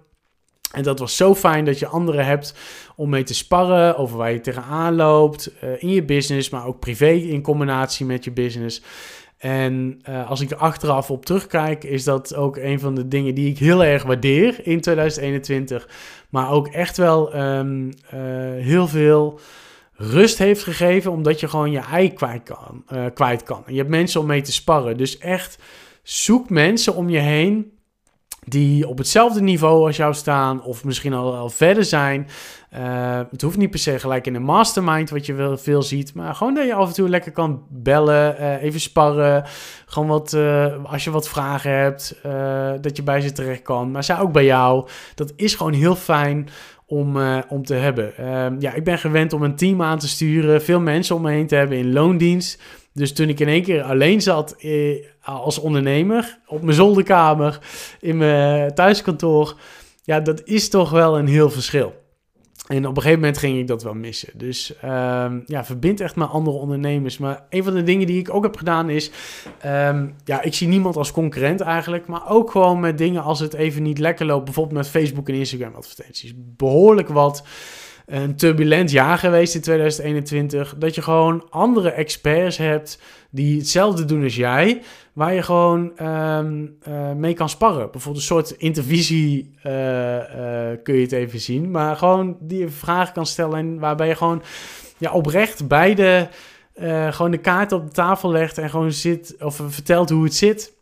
En 0.72 0.84
dat 0.84 1.00
was 1.00 1.16
zo 1.16 1.36
fijn 1.36 1.66
dat 1.66 1.80
je 1.80 1.88
anderen 1.88 2.26
hebt 2.26 2.56
om 2.96 3.10
mee 3.10 3.24
te 3.24 3.34
sparren 3.34 3.98
over 3.98 4.18
waar 4.18 4.32
je 4.32 4.42
tegenaan 4.42 4.96
loopt 4.96 5.52
in 5.78 5.90
je 5.90 6.04
business, 6.04 6.50
maar 6.50 6.66
ook 6.66 6.80
privé 6.80 7.10
in 7.10 7.42
combinatie 7.42 8.06
met 8.06 8.24
je 8.24 8.32
business. 8.32 8.82
En 9.38 10.02
uh, 10.10 10.30
als 10.30 10.42
ik 10.42 10.52
er 10.52 10.58
achteraf 10.58 11.12
op 11.12 11.26
terugkijk, 11.26 11.84
is 11.84 12.04
dat 12.04 12.36
ook 12.36 12.58
een 12.58 12.80
van 12.80 12.96
de 12.96 13.08
dingen 13.08 13.36
die 13.36 13.50
ik 13.50 13.58
heel 13.58 13.84
erg 13.84 14.04
waardeer 14.04 14.68
in 14.68 14.82
2021. 14.82 15.90
Maar 16.30 16.52
ook 16.52 16.68
echt 16.68 16.98
wel 16.98 17.36
um, 17.36 17.86
uh, 17.86 17.92
heel 18.64 18.88
veel 18.88 19.40
rust 19.94 20.38
heeft 20.38 20.64
gegeven, 20.64 21.12
omdat 21.12 21.40
je 21.40 21.48
gewoon 21.48 21.72
je 21.72 21.80
ei 21.80 22.14
kwijt 22.14 22.44
kan. 22.44 22.84
Kwijt 23.14 23.44
kan. 23.44 23.64
Je 23.68 23.78
hebt 23.78 23.90
mensen 23.90 24.20
om 24.20 24.28
mee 24.28 24.42
te 24.42 24.52
sparren. 24.52 24.98
Dus 24.98 25.18
echt 25.18 25.60
zoek 26.04 26.50
mensen 26.50 26.96
om 26.96 27.10
je 27.10 27.20
heen 27.20 27.72
die 28.50 28.88
op 28.88 28.98
hetzelfde 28.98 29.42
niveau 29.42 29.86
als 29.86 29.98
jou 29.98 30.14
staan, 30.14 30.64
of 30.64 30.84
misschien 30.84 31.14
al, 31.14 31.50
verder 31.50 31.84
zijn. 31.84 32.28
Uh, 32.78 33.20
het 33.32 33.42
hoeft 33.42 33.58
niet 33.58 33.70
per 33.70 33.80
se 33.80 34.00
gelijk 34.00 34.28
in 34.28 34.36
een 34.36 34.44
mastermind, 34.44 35.10
wat 35.10 35.26
je 35.26 35.34
wel 35.34 35.58
veel 35.58 35.82
ziet, 35.82 36.14
maar 36.14 36.36
gewoon 36.36 36.54
dat 36.54 36.66
je 36.66 36.74
af 36.74 36.88
en 36.88 36.94
toe 36.94 37.10
lekker 37.10 37.32
kan 37.32 37.64
bellen, 37.70 38.36
uh, 38.40 38.64
even 38.64 38.80
sparren. 38.80 39.44
Gewoon 39.86 40.08
wat, 40.08 40.34
uh, 40.34 40.84
als 40.84 41.04
je 41.04 41.12
wat 41.12 41.30
vragen 41.30 41.72
hebt, 41.72 42.16
dat 42.82 42.98
je 42.98 43.04
bij 43.04 43.22
ze 43.22 43.32
terecht 43.32 43.62
kan. 43.62 43.92
Maar 43.92 44.04
zij 44.04 44.20
ook 44.20 44.32
bij 44.32 44.46
jou. 44.46 44.88
Dat 45.16 45.34
is 45.36 45.56
gewoon 45.56 45.74
heel 45.74 45.96
fijn 45.96 46.50
om, 46.86 47.18
om 47.50 47.64
te 47.64 47.74
hebben. 47.74 48.14
ja, 48.60 48.74
ik 48.74 48.84
ben 48.84 48.98
gewend 48.98 49.34
om 49.34 49.44
een 49.44 49.56
team 49.56 49.82
aan 49.82 50.00
te 50.00 50.08
sturen, 50.08 50.62
veel 50.62 50.80
mensen 50.80 51.16
om 51.16 51.22
me 51.22 51.32
heen 51.32 51.48
te 51.48 51.56
hebben 51.56 51.78
in 51.78 51.94
loondienst. 51.94 52.62
Dus 52.98 53.14
toen 53.14 53.30
ik 53.30 53.40
in 53.40 53.48
één 53.48 53.64
keer 53.64 53.82
alleen 53.82 54.22
zat 54.22 54.56
eh, 54.60 55.06
als 55.22 55.60
ondernemer 55.60 56.40
op 56.48 56.62
mijn 56.62 56.76
zolderkamer 56.76 57.60
in 58.00 58.18
mijn 58.18 58.74
thuiskantoor, 58.74 59.56
ja, 60.04 60.20
dat 60.20 60.42
is 60.44 60.70
toch 60.70 60.90
wel 60.90 61.18
een 61.18 61.28
heel 61.28 61.50
verschil. 61.50 61.94
En 62.68 62.88
op 62.88 62.96
een 62.96 63.02
gegeven 63.02 63.20
moment 63.20 63.38
ging 63.38 63.60
ik 63.60 63.68
dat 63.68 63.84
wel 63.84 63.94
missen. 63.94 64.30
Dus 64.34 64.74
um, 64.84 65.44
ja, 65.46 65.66
verbind 65.66 66.00
echt 66.00 66.16
met 66.16 66.30
andere 66.30 66.58
ondernemers. 66.58 67.18
Maar 67.18 67.46
een 67.50 67.64
van 67.64 67.74
de 67.74 67.84
dingen 67.84 68.08
die 68.08 68.20
ik 68.20 68.34
ook 68.34 68.44
heb 68.44 68.58
gedaan 68.58 68.90
is... 68.90 69.12
Um, 69.66 70.16
ja, 70.26 70.42
ik 70.42 70.54
zie 70.54 70.68
niemand 70.68 70.96
als 70.96 71.12
concurrent 71.12 71.62
eigenlijk. 71.62 72.08
Maar 72.08 72.30
ook 72.30 72.52
gewoon 72.52 72.80
met 72.80 72.98
dingen 72.98 73.24
als 73.24 73.40
het 73.40 73.54
even 73.54 73.84
niet 73.84 74.00
lekker 74.00 74.26
loopt. 74.26 74.46
Bijvoorbeeld 74.46 74.78
met 74.78 74.88
Facebook 74.88 75.30
en 75.30 75.36
Instagram 75.36 75.76
advertenties. 75.76 76.34
Behoorlijk 76.36 77.08
wat 77.08 77.44
een 78.08 78.36
turbulent 78.36 78.92
jaar 78.92 79.18
geweest 79.18 79.56
in 79.56 79.62
2021. 79.62 80.76
Dat 80.78 80.96
je 80.96 81.02
gewoon 81.02 81.46
andere 81.50 81.92
experts 81.92 82.58
hebt 82.58 83.02
die 83.30 83.58
hetzelfde 83.58 84.06
doen 84.06 84.24
als 84.24 84.36
jij. 84.36 84.82
Waar 85.14 85.34
je 85.34 85.42
gewoon 85.42 85.92
um, 86.08 86.78
uh, 86.88 87.12
mee 87.12 87.34
kan 87.34 87.50
sparren. 87.50 87.92
Bijvoorbeeld 87.92 88.16
een 88.16 88.30
soort 88.30 88.52
intervisie 88.52 89.52
uh, 89.66 89.72
uh, 89.74 90.22
kun 90.84 90.96
je 90.96 91.02
het 91.02 91.12
even 91.12 91.40
zien. 91.40 91.72
Maar 91.72 91.96
gewoon 91.96 92.38
die 92.40 92.60
je 92.60 92.70
vragen 92.70 93.14
kan 93.14 93.26
stellen. 93.26 93.58
En 93.58 93.80
waarbij 93.80 94.08
je 94.08 94.16
gewoon 94.16 94.44
ja, 94.98 95.12
oprecht 95.12 95.68
beide 95.68 96.30
gewoon 97.10 97.32
de 97.32 97.38
kaart 97.38 97.72
op 97.72 97.86
de 97.86 97.92
tafel 97.92 98.32
legt. 98.32 98.58
En 98.58 98.70
gewoon 98.70 98.92
zit 98.92 99.36
of 99.40 99.62
vertelt 99.68 100.10
hoe 100.10 100.24
het 100.24 100.36
zit. 100.36 100.74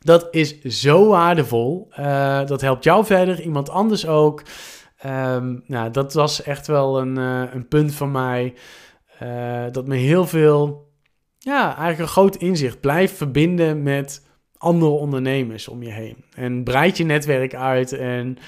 Dat 0.00 0.28
is 0.30 0.60
zo 0.60 1.06
waardevol. 1.08 1.88
Dat 2.46 2.60
helpt 2.60 2.84
jou 2.84 3.04
verder, 3.04 3.40
iemand 3.40 3.70
anders 3.70 4.06
ook. 4.06 4.42
Um, 5.04 5.62
nou, 5.66 5.90
dat 5.90 6.12
was 6.14 6.42
echt 6.42 6.66
wel 6.66 7.00
een, 7.00 7.18
uh, 7.18 7.54
een 7.54 7.68
punt 7.68 7.94
van 7.94 8.10
mij. 8.10 8.54
Uh, 9.22 9.64
dat 9.72 9.86
me 9.86 9.96
heel 9.96 10.26
veel, 10.26 10.90
ja, 11.38 11.64
eigenlijk 11.66 11.98
een 11.98 12.08
groot 12.08 12.36
inzicht. 12.36 12.80
Blijf 12.80 13.16
verbinden 13.16 13.82
met 13.82 14.26
andere 14.56 14.90
ondernemers 14.90 15.68
om 15.68 15.82
je 15.82 15.90
heen. 15.90 16.24
En 16.34 16.64
breid 16.64 16.96
je 16.96 17.04
netwerk 17.04 17.54
uit. 17.54 17.92
En 17.92 18.38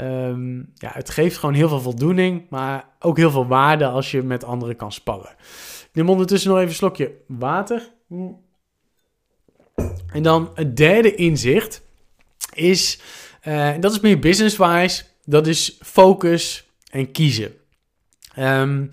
um, 0.00 0.72
ja, 0.74 0.90
het 0.92 1.10
geeft 1.10 1.36
gewoon 1.36 1.54
heel 1.54 1.68
veel 1.68 1.80
voldoening. 1.80 2.46
Maar 2.50 2.88
ook 2.98 3.16
heel 3.16 3.30
veel 3.30 3.46
waarde 3.46 3.86
als 3.86 4.10
je 4.10 4.22
met 4.22 4.44
anderen 4.44 4.76
kan 4.76 4.92
sparren. 4.92 5.34
Ik 5.88 5.90
neem 5.92 6.10
ondertussen 6.10 6.50
nog 6.50 6.58
even 6.58 6.70
een 6.70 6.76
slokje 6.76 7.12
water. 7.26 7.92
En 10.12 10.22
dan 10.22 10.50
het 10.54 10.76
derde 10.76 11.14
inzicht 11.14 11.82
is, 12.54 13.00
uh, 13.48 13.70
dat 13.80 13.92
is 13.92 14.00
meer 14.00 14.18
business-wise, 14.18 15.04
dat 15.32 15.46
is 15.46 15.78
focus 15.80 16.70
en 16.90 17.12
kiezen. 17.12 17.52
Um, 18.38 18.90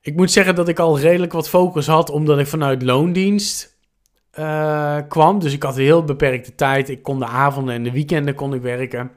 ik 0.00 0.16
moet 0.16 0.30
zeggen 0.30 0.54
dat 0.54 0.68
ik 0.68 0.78
al 0.78 0.98
redelijk 0.98 1.32
wat 1.32 1.48
focus 1.48 1.86
had, 1.86 2.10
omdat 2.10 2.38
ik 2.38 2.46
vanuit 2.46 2.82
loondienst 2.82 3.78
uh, 4.38 4.98
kwam. 5.08 5.38
Dus 5.38 5.52
ik 5.52 5.62
had 5.62 5.76
een 5.76 5.82
heel 5.82 6.04
beperkte 6.04 6.54
tijd. 6.54 6.88
Ik 6.88 7.02
kon 7.02 7.18
de 7.18 7.26
avonden 7.26 7.74
en 7.74 7.82
de 7.82 7.92
weekenden 7.92 8.34
kon 8.34 8.54
ik 8.54 8.62
werken. 8.62 9.10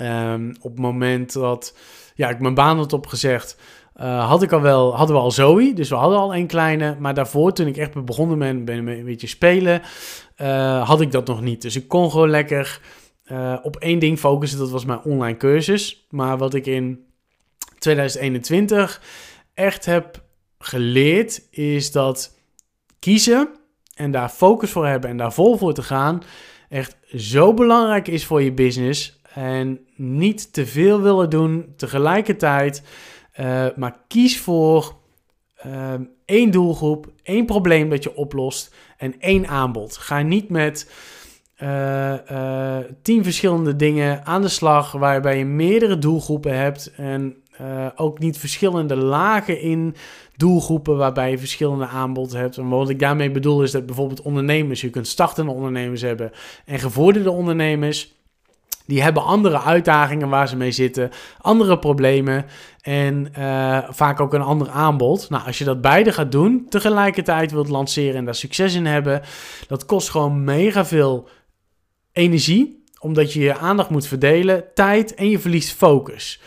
Um, 0.00 0.54
op 0.60 0.70
het 0.70 0.80
moment 0.80 1.32
dat 1.32 1.76
ja, 2.14 2.28
ik 2.28 2.40
mijn 2.40 2.54
baan 2.54 2.76
had 2.76 2.92
opgezegd, 2.92 3.56
uh, 3.96 4.28
had 4.28 4.42
ik 4.42 4.52
al 4.52 4.60
wel, 4.60 4.96
hadden 4.96 5.16
we 5.16 5.22
al 5.22 5.30
Zoe. 5.30 5.72
Dus 5.72 5.88
we 5.88 5.94
hadden 5.94 6.18
al 6.18 6.34
een 6.34 6.46
kleine. 6.46 6.96
Maar 6.98 7.14
daarvoor, 7.14 7.52
toen 7.52 7.66
ik 7.66 7.76
echt 7.76 8.04
begonnen 8.04 8.38
ben, 8.38 8.64
ben 8.64 8.86
een 8.86 9.04
beetje 9.04 9.26
spelen, 9.26 9.82
uh, 10.42 10.88
had 10.88 11.00
ik 11.00 11.12
dat 11.12 11.26
nog 11.26 11.40
niet. 11.40 11.62
Dus 11.62 11.76
ik 11.76 11.88
kon 11.88 12.10
gewoon 12.10 12.30
lekker 12.30 12.80
uh, 13.32 13.56
op 13.62 13.76
één 13.76 13.98
ding 13.98 14.18
focussen. 14.18 14.58
Dat 14.58 14.70
was 14.70 14.84
mijn 14.84 15.02
online 15.02 15.36
cursus. 15.36 16.06
Maar 16.10 16.38
wat 16.38 16.54
ik 16.54 16.66
in 16.66 17.04
2021 17.78 19.02
echt 19.54 19.84
heb 19.84 20.22
geleerd, 20.58 21.42
is 21.50 21.92
dat 21.92 22.38
kiezen 22.98 23.48
en 23.94 24.10
daar 24.10 24.28
focus 24.28 24.70
voor 24.70 24.86
hebben 24.86 25.10
en 25.10 25.16
daar 25.16 25.32
vol 25.32 25.56
voor 25.56 25.74
te 25.74 25.82
gaan, 25.82 26.22
echt 26.68 26.96
zo 27.16 27.54
belangrijk 27.54 28.08
is 28.08 28.24
voor 28.26 28.42
je 28.42 28.52
business. 28.52 29.20
En 29.34 29.80
niet 29.96 30.52
te 30.52 30.66
veel 30.66 31.00
willen 31.00 31.30
doen 31.30 31.72
tegelijkertijd. 31.76 32.82
Uh, 33.40 33.66
maar 33.76 33.96
kies 34.08 34.40
voor 34.40 34.94
uh, 35.66 35.94
één 36.24 36.50
doelgroep, 36.50 37.12
één 37.22 37.46
probleem 37.46 37.90
dat 37.90 38.02
je 38.02 38.16
oplost 38.16 38.74
en 38.96 39.20
één 39.20 39.48
aanbod. 39.48 39.96
Ga 39.96 40.22
niet 40.22 40.48
met 40.48 40.90
uh, 41.62 42.76
tien 43.02 43.24
verschillende 43.24 43.76
dingen 43.76 44.26
aan 44.26 44.42
de 44.42 44.48
slag 44.48 44.92
waarbij 44.92 45.38
je 45.38 45.44
meerdere 45.44 45.98
doelgroepen 45.98 46.58
hebt 46.58 46.92
en 46.96 47.34
ook 47.96 48.18
niet 48.18 48.38
verschillende 48.38 48.96
lagen 48.96 49.60
in 49.60 49.94
doelgroepen 50.36 50.96
waarbij 50.96 51.30
je 51.30 51.38
verschillende 51.38 51.86
aanbod 51.86 52.32
hebt. 52.32 52.56
En 52.56 52.68
wat 52.68 52.88
ik 52.88 52.98
daarmee 52.98 53.30
bedoel 53.30 53.62
is 53.62 53.70
dat 53.70 53.86
bijvoorbeeld 53.86 54.22
ondernemers, 54.22 54.80
je 54.80 54.90
kunt 54.90 55.08
startende 55.08 55.52
ondernemers 55.52 56.02
hebben 56.02 56.32
en 56.64 56.78
gevorderde 56.78 57.30
ondernemers. 57.30 58.18
Die 58.86 59.02
hebben 59.02 59.24
andere 59.24 59.60
uitdagingen 59.62 60.28
waar 60.28 60.48
ze 60.48 60.56
mee 60.56 60.70
zitten, 60.70 61.10
andere 61.40 61.78
problemen 61.78 62.44
en 62.80 63.32
vaak 63.90 64.20
ook 64.20 64.34
een 64.34 64.42
ander 64.42 64.68
aanbod. 64.68 65.30
Nou, 65.30 65.46
als 65.46 65.58
je 65.58 65.64
dat 65.64 65.80
beide 65.80 66.12
gaat 66.12 66.32
doen, 66.32 66.66
tegelijkertijd 66.68 67.52
wilt 67.52 67.68
lanceren 67.68 68.16
en 68.16 68.24
daar 68.24 68.34
succes 68.34 68.74
in 68.74 68.86
hebben, 68.86 69.22
dat 69.66 69.86
kost 69.86 70.10
gewoon 70.10 70.44
mega 70.44 70.84
veel 70.84 71.28
energie, 72.12 72.84
omdat 72.98 73.32
je 73.32 73.40
je 73.40 73.56
aandacht 73.56 73.90
moet 73.90 74.06
verdelen, 74.06 74.64
tijd 74.74 75.14
en 75.14 75.30
je 75.30 75.38
verliest 75.38 75.72
focus. 75.72 76.40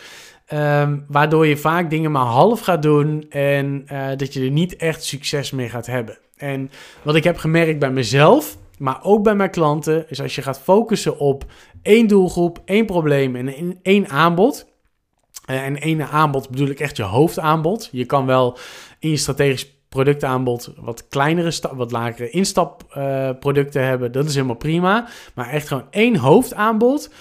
Um, 0.52 1.04
waardoor 1.08 1.46
je 1.46 1.56
vaak 1.56 1.90
dingen 1.90 2.10
maar 2.10 2.24
half 2.24 2.60
gaat 2.60 2.82
doen 2.82 3.26
en 3.30 3.84
uh, 3.92 4.06
dat 4.16 4.32
je 4.32 4.40
er 4.40 4.50
niet 4.50 4.76
echt 4.76 5.04
succes 5.04 5.50
mee 5.50 5.68
gaat 5.68 5.86
hebben. 5.86 6.18
En 6.36 6.70
wat 7.02 7.14
ik 7.14 7.24
heb 7.24 7.36
gemerkt 7.36 7.78
bij 7.78 7.90
mezelf, 7.90 8.56
maar 8.78 8.98
ook 9.02 9.22
bij 9.22 9.34
mijn 9.34 9.50
klanten, 9.50 10.10
is 10.10 10.20
als 10.20 10.34
je 10.34 10.42
gaat 10.42 10.60
focussen 10.60 11.18
op 11.18 11.44
één 11.82 12.06
doelgroep, 12.06 12.62
één 12.64 12.86
probleem 12.86 13.36
en 13.36 13.78
één 13.82 14.08
aanbod. 14.08 14.72
Uh, 15.50 15.64
en 15.64 15.80
één 15.80 16.08
aanbod 16.08 16.50
bedoel 16.50 16.68
ik 16.68 16.80
echt 16.80 16.96
je 16.96 17.02
hoofdaanbod. 17.02 17.88
Je 17.92 18.04
kan 18.04 18.26
wel 18.26 18.58
in 18.98 19.10
je 19.10 19.16
strategisch 19.16 19.73
productaanbod 19.94 20.72
wat 20.76 21.08
kleinere, 21.08 21.52
wat 21.74 21.90
lagere 21.92 22.30
instapproducten 22.30 23.80
uh, 23.80 23.88
hebben. 23.88 24.12
Dat 24.12 24.24
is 24.24 24.34
helemaal 24.34 24.56
prima. 24.56 25.08
Maar 25.34 25.48
echt 25.48 25.68
gewoon 25.68 25.86
één 25.90 26.16
hoofdaanbod. 26.16 27.12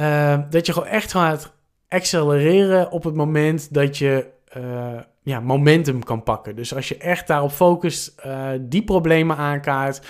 Uh, 0.00 0.38
dat 0.50 0.66
je 0.66 0.72
gewoon 0.72 0.88
echt 0.88 1.10
gaat 1.10 1.52
accelereren 1.88 2.90
op 2.90 3.04
het 3.04 3.14
moment 3.14 3.74
dat 3.74 3.98
je 3.98 4.26
uh, 4.56 5.00
ja, 5.22 5.40
momentum 5.40 6.04
kan 6.04 6.22
pakken. 6.22 6.56
Dus 6.56 6.74
als 6.74 6.88
je 6.88 6.96
echt 6.96 7.26
daarop 7.26 7.50
focust, 7.50 8.22
die 8.60 8.84
problemen 8.84 9.36
aankaart. 9.36 10.00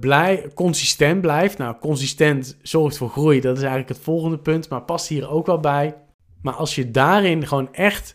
Blij, 0.00 0.50
consistent 0.54 1.20
blijft. 1.20 1.58
Nou, 1.58 1.76
consistent 1.80 2.56
zorgt 2.62 2.96
voor 2.96 3.10
groei. 3.10 3.40
Dat 3.40 3.56
is 3.56 3.62
eigenlijk 3.62 3.88
het 3.88 4.04
volgende 4.04 4.38
punt, 4.38 4.68
maar 4.68 4.82
past 4.82 5.08
hier 5.08 5.30
ook 5.30 5.46
wel 5.46 5.60
bij. 5.60 5.94
Maar 6.42 6.54
als 6.54 6.74
je 6.74 6.90
daarin 6.90 7.46
gewoon 7.46 7.74
echt 7.74 8.14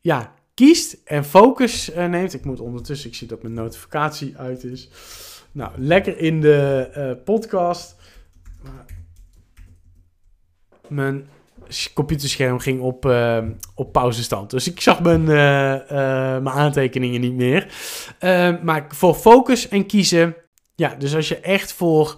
ja, 0.00 0.33
kiest 0.54 0.96
en 1.04 1.24
focus 1.24 1.90
uh, 1.90 2.06
neemt. 2.06 2.34
Ik 2.34 2.44
moet 2.44 2.60
ondertussen, 2.60 3.08
ik 3.08 3.16
zie 3.16 3.28
dat 3.28 3.42
mijn 3.42 3.54
notificatie 3.54 4.36
uit 4.36 4.64
is. 4.64 4.88
Nou, 5.52 5.70
lekker 5.76 6.18
in 6.18 6.40
de 6.40 6.90
uh, 6.96 7.24
podcast. 7.24 7.96
Mijn 10.88 11.28
computerscherm 11.94 12.58
ging 12.58 12.80
op, 12.80 13.06
uh, 13.06 13.44
op 13.74 13.92
pauzestand. 13.92 14.50
Dus 14.50 14.68
ik 14.70 14.80
zag 14.80 15.02
mijn, 15.02 15.24
mijn 15.24 16.48
aantekeningen 16.48 17.20
niet 17.20 17.34
meer. 17.34 17.72
maar 18.62 18.86
voor 18.88 19.14
focus 19.14 19.68
en 19.68 19.86
kiezen 19.86 20.36
ja, 20.76 20.94
dus 20.94 21.14
als 21.14 21.28
je 21.28 21.38
echt 21.40 21.72
voor 21.72 22.14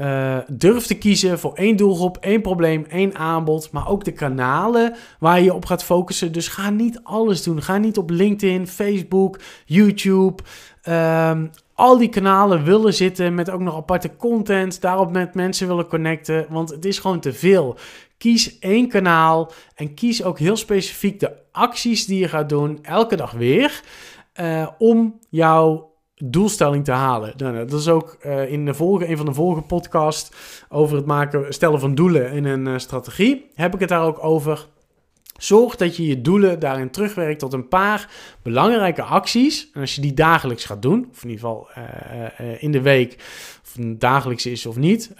uh, 0.00 0.38
durft 0.48 0.86
te 0.86 0.98
kiezen 0.98 1.38
voor 1.38 1.54
één 1.54 1.76
doelgroep, 1.76 2.16
één 2.20 2.42
probleem, 2.42 2.84
één 2.88 3.14
aanbod, 3.14 3.70
maar 3.72 3.88
ook 3.88 4.04
de 4.04 4.12
kanalen 4.12 4.94
waar 5.18 5.40
je 5.40 5.54
op 5.54 5.64
gaat 5.64 5.84
focussen. 5.84 6.32
Dus 6.32 6.48
ga 6.48 6.70
niet 6.70 7.00
alles 7.02 7.42
doen. 7.42 7.62
Ga 7.62 7.76
niet 7.76 7.98
op 7.98 8.10
LinkedIn, 8.10 8.66
Facebook, 8.66 9.38
YouTube. 9.64 10.42
Um, 10.88 11.50
al 11.74 11.98
die 11.98 12.08
kanalen 12.08 12.64
willen 12.64 12.94
zitten 12.94 13.34
met 13.34 13.50
ook 13.50 13.60
nog 13.60 13.76
aparte 13.76 14.16
content, 14.16 14.80
daarop 14.80 15.12
met 15.12 15.34
mensen 15.34 15.66
willen 15.66 15.86
connecten, 15.86 16.46
want 16.48 16.70
het 16.70 16.84
is 16.84 16.98
gewoon 16.98 17.20
te 17.20 17.32
veel. 17.32 17.76
Kies 18.16 18.58
één 18.58 18.88
kanaal 18.88 19.52
en 19.74 19.94
kies 19.94 20.22
ook 20.22 20.38
heel 20.38 20.56
specifiek 20.56 21.20
de 21.20 21.32
acties 21.52 22.06
die 22.06 22.18
je 22.18 22.28
gaat 22.28 22.48
doen, 22.48 22.78
elke 22.82 23.16
dag 23.16 23.30
weer, 23.30 23.82
uh, 24.40 24.68
om 24.78 25.18
jouw 25.28 25.87
doelstelling 26.24 26.84
te 26.84 26.92
halen. 26.92 27.32
Nou, 27.36 27.52
nou, 27.52 27.66
dat 27.66 27.80
is 27.80 27.88
ook 27.88 28.16
uh, 28.26 28.52
in 28.52 28.64
de 28.64 28.74
volgende, 28.74 29.10
een 29.10 29.16
van 29.16 29.26
de 29.26 29.34
volgende 29.34 29.66
podcast 29.66 30.36
over 30.68 30.96
het 30.96 31.06
maken, 31.06 31.54
stellen 31.54 31.80
van 31.80 31.94
doelen 31.94 32.32
in 32.32 32.44
een 32.44 32.66
uh, 32.66 32.78
strategie. 32.78 33.50
Heb 33.54 33.74
ik 33.74 33.80
het 33.80 33.88
daar 33.88 34.02
ook 34.02 34.24
over. 34.24 34.66
Zorg 35.36 35.76
dat 35.76 35.96
je 35.96 36.06
je 36.06 36.20
doelen 36.20 36.58
daarin 36.58 36.90
terugwerkt 36.90 37.38
tot 37.38 37.52
een 37.52 37.68
paar 37.68 38.10
belangrijke 38.42 39.02
acties. 39.02 39.70
En 39.72 39.80
als 39.80 39.94
je 39.94 40.00
die 40.00 40.14
dagelijks 40.14 40.64
gaat 40.64 40.82
doen, 40.82 41.08
of 41.10 41.22
in 41.22 41.30
ieder 41.30 41.44
geval 41.44 41.68
uh, 41.78 42.62
in 42.62 42.70
de 42.70 42.80
week, 42.80 43.16
of 43.64 43.74
het 43.74 44.00
dagelijks 44.00 44.46
is 44.46 44.66
of 44.66 44.76
niet. 44.76 45.12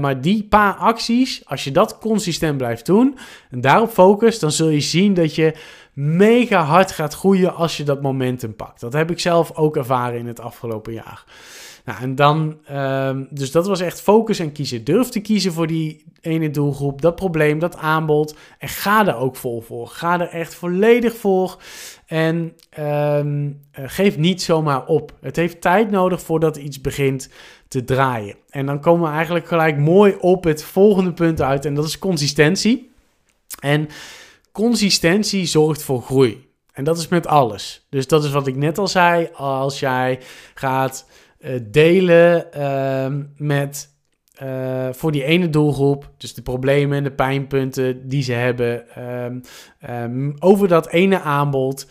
maar 0.00 0.20
die 0.20 0.44
paar 0.44 0.74
acties, 0.74 1.42
als 1.46 1.64
je 1.64 1.70
dat 1.70 1.98
consistent 1.98 2.56
blijft 2.56 2.86
doen 2.86 3.18
en 3.50 3.60
daarop 3.60 3.90
focust, 3.90 4.40
dan 4.40 4.52
zul 4.52 4.68
je 4.68 4.80
zien 4.80 5.14
dat 5.14 5.34
je 5.34 5.54
mega 5.94 6.62
hard 6.62 6.92
gaat 6.92 7.14
groeien 7.14 7.54
als 7.54 7.76
je 7.76 7.84
dat 7.84 8.02
momentum 8.02 8.56
pakt. 8.56 8.80
Dat 8.80 8.92
heb 8.92 9.10
ik 9.10 9.20
zelf 9.20 9.56
ook 9.56 9.76
ervaren 9.76 10.18
in 10.18 10.26
het 10.26 10.40
afgelopen 10.40 10.92
jaar. 10.92 11.24
Nou, 11.84 12.00
en 12.00 12.14
dan, 12.14 12.58
um, 12.72 13.28
dus 13.30 13.50
dat 13.50 13.66
was 13.66 13.80
echt 13.80 14.00
focus 14.00 14.38
en 14.38 14.52
kiezen. 14.52 14.84
Durf 14.84 15.08
te 15.08 15.20
kiezen 15.20 15.52
voor 15.52 15.66
die 15.66 16.04
ene 16.20 16.50
doelgroep, 16.50 17.02
dat 17.02 17.16
probleem, 17.16 17.58
dat 17.58 17.76
aanbod. 17.76 18.36
En 18.58 18.68
ga 18.68 19.06
er 19.06 19.16
ook 19.16 19.36
vol 19.36 19.60
voor. 19.60 19.86
Ga 19.88 20.20
er 20.20 20.28
echt 20.28 20.54
volledig 20.54 21.16
voor. 21.16 21.58
En 22.06 22.52
um, 22.78 23.60
geef 23.72 24.16
niet 24.16 24.42
zomaar 24.42 24.86
op. 24.86 25.12
Het 25.20 25.36
heeft 25.36 25.60
tijd 25.60 25.90
nodig 25.90 26.22
voordat 26.22 26.56
iets 26.56 26.80
begint 26.80 27.28
te 27.68 27.84
draaien. 27.84 28.36
En 28.50 28.66
dan 28.66 28.80
komen 28.80 29.08
we 29.08 29.14
eigenlijk 29.14 29.46
gelijk 29.46 29.78
mooi 29.78 30.16
op 30.20 30.44
het 30.44 30.64
volgende 30.64 31.12
punt 31.12 31.40
uit. 31.40 31.64
En 31.64 31.74
dat 31.74 31.84
is 31.84 31.98
consistentie. 31.98 32.90
En 33.60 33.88
consistentie 34.54 35.46
zorgt 35.46 35.82
voor 35.82 36.02
groei. 36.02 36.48
En 36.72 36.84
dat 36.84 36.98
is 36.98 37.08
met 37.08 37.26
alles. 37.26 37.86
Dus 37.90 38.06
dat 38.06 38.24
is 38.24 38.30
wat 38.30 38.46
ik 38.46 38.56
net 38.56 38.78
al 38.78 38.88
zei. 38.88 39.28
Als 39.32 39.80
jij 39.80 40.20
gaat 40.54 41.06
uh, 41.38 41.60
delen 41.62 42.46
uh, 42.56 43.22
met 43.36 43.88
uh, 44.42 44.88
voor 44.92 45.12
die 45.12 45.24
ene 45.24 45.50
doelgroep, 45.50 46.10
dus 46.16 46.34
de 46.34 46.42
problemen 46.42 46.96
en 46.96 47.04
de 47.04 47.12
pijnpunten 47.12 48.08
die 48.08 48.22
ze 48.22 48.32
hebben, 48.32 49.02
um, 49.24 49.40
um, 49.90 50.34
over 50.38 50.68
dat 50.68 50.88
ene 50.88 51.20
aanbod. 51.20 51.86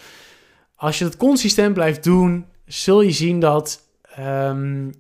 Als 0.76 0.98
je 0.98 1.04
dat 1.04 1.18
consistent 1.18 1.74
blijft 1.74 2.04
doen, 2.04 2.46
zul 2.66 3.02
je 3.02 3.12
zien 3.12 3.40
dat 3.40 3.90
um, 4.20 4.94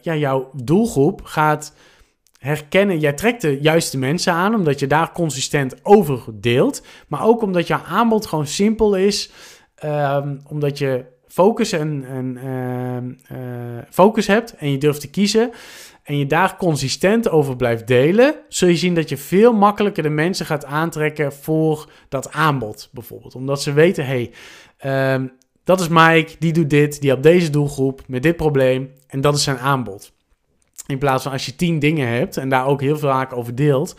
ja, 0.00 0.16
jouw 0.16 0.50
doelgroep 0.54 1.22
gaat 1.24 1.74
herkennen. 2.42 2.98
Jij 2.98 3.12
trekt 3.12 3.40
de 3.40 3.58
juiste 3.60 3.98
mensen 3.98 4.32
aan, 4.32 4.54
omdat 4.54 4.78
je 4.78 4.86
daar 4.86 5.12
consistent 5.12 5.74
over 5.82 6.22
deelt. 6.32 6.82
Maar 7.08 7.24
ook 7.24 7.42
omdat 7.42 7.66
jouw 7.66 7.82
aanbod 7.86 8.26
gewoon 8.26 8.46
simpel 8.46 8.96
is. 8.96 9.30
Ehm, 9.74 10.36
omdat 10.48 10.78
je 10.78 11.04
focus, 11.26 11.72
en, 11.72 12.36
ehm, 12.42 13.84
focus 13.90 14.26
hebt 14.26 14.56
en 14.56 14.70
je 14.70 14.78
durft 14.78 15.00
te 15.00 15.10
kiezen 15.10 15.50
en 16.02 16.18
je 16.18 16.26
daar 16.26 16.56
consistent 16.56 17.28
over 17.28 17.56
blijft 17.56 17.86
delen, 17.86 18.34
zul 18.48 18.68
je 18.68 18.76
zien 18.76 18.94
dat 18.94 19.08
je 19.08 19.16
veel 19.16 19.52
makkelijker 19.52 20.02
de 20.02 20.08
mensen 20.08 20.46
gaat 20.46 20.64
aantrekken 20.64 21.32
voor 21.32 21.90
dat 22.08 22.32
aanbod, 22.32 22.88
bijvoorbeeld. 22.92 23.34
Omdat 23.34 23.62
ze 23.62 23.72
weten, 23.72 24.06
hé, 24.06 24.30
hey, 24.78 25.14
um, 25.14 25.32
dat 25.64 25.80
is 25.80 25.88
Mike, 25.88 26.32
die 26.38 26.52
doet 26.52 26.70
dit, 26.70 27.00
die 27.00 27.10
hebt 27.10 27.22
deze 27.22 27.50
doelgroep 27.50 28.02
met 28.06 28.22
dit 28.22 28.36
probleem 28.36 28.90
en 29.06 29.20
dat 29.20 29.34
is 29.34 29.42
zijn 29.42 29.58
aanbod. 29.58 30.12
In 30.86 30.98
plaats 30.98 31.22
van 31.22 31.32
als 31.32 31.46
je 31.46 31.56
tien 31.56 31.78
dingen 31.78 32.08
hebt 32.08 32.36
en 32.36 32.48
daar 32.48 32.66
ook 32.66 32.80
heel 32.80 32.98
vaak 32.98 33.32
over 33.32 33.54
deelt. 33.54 33.96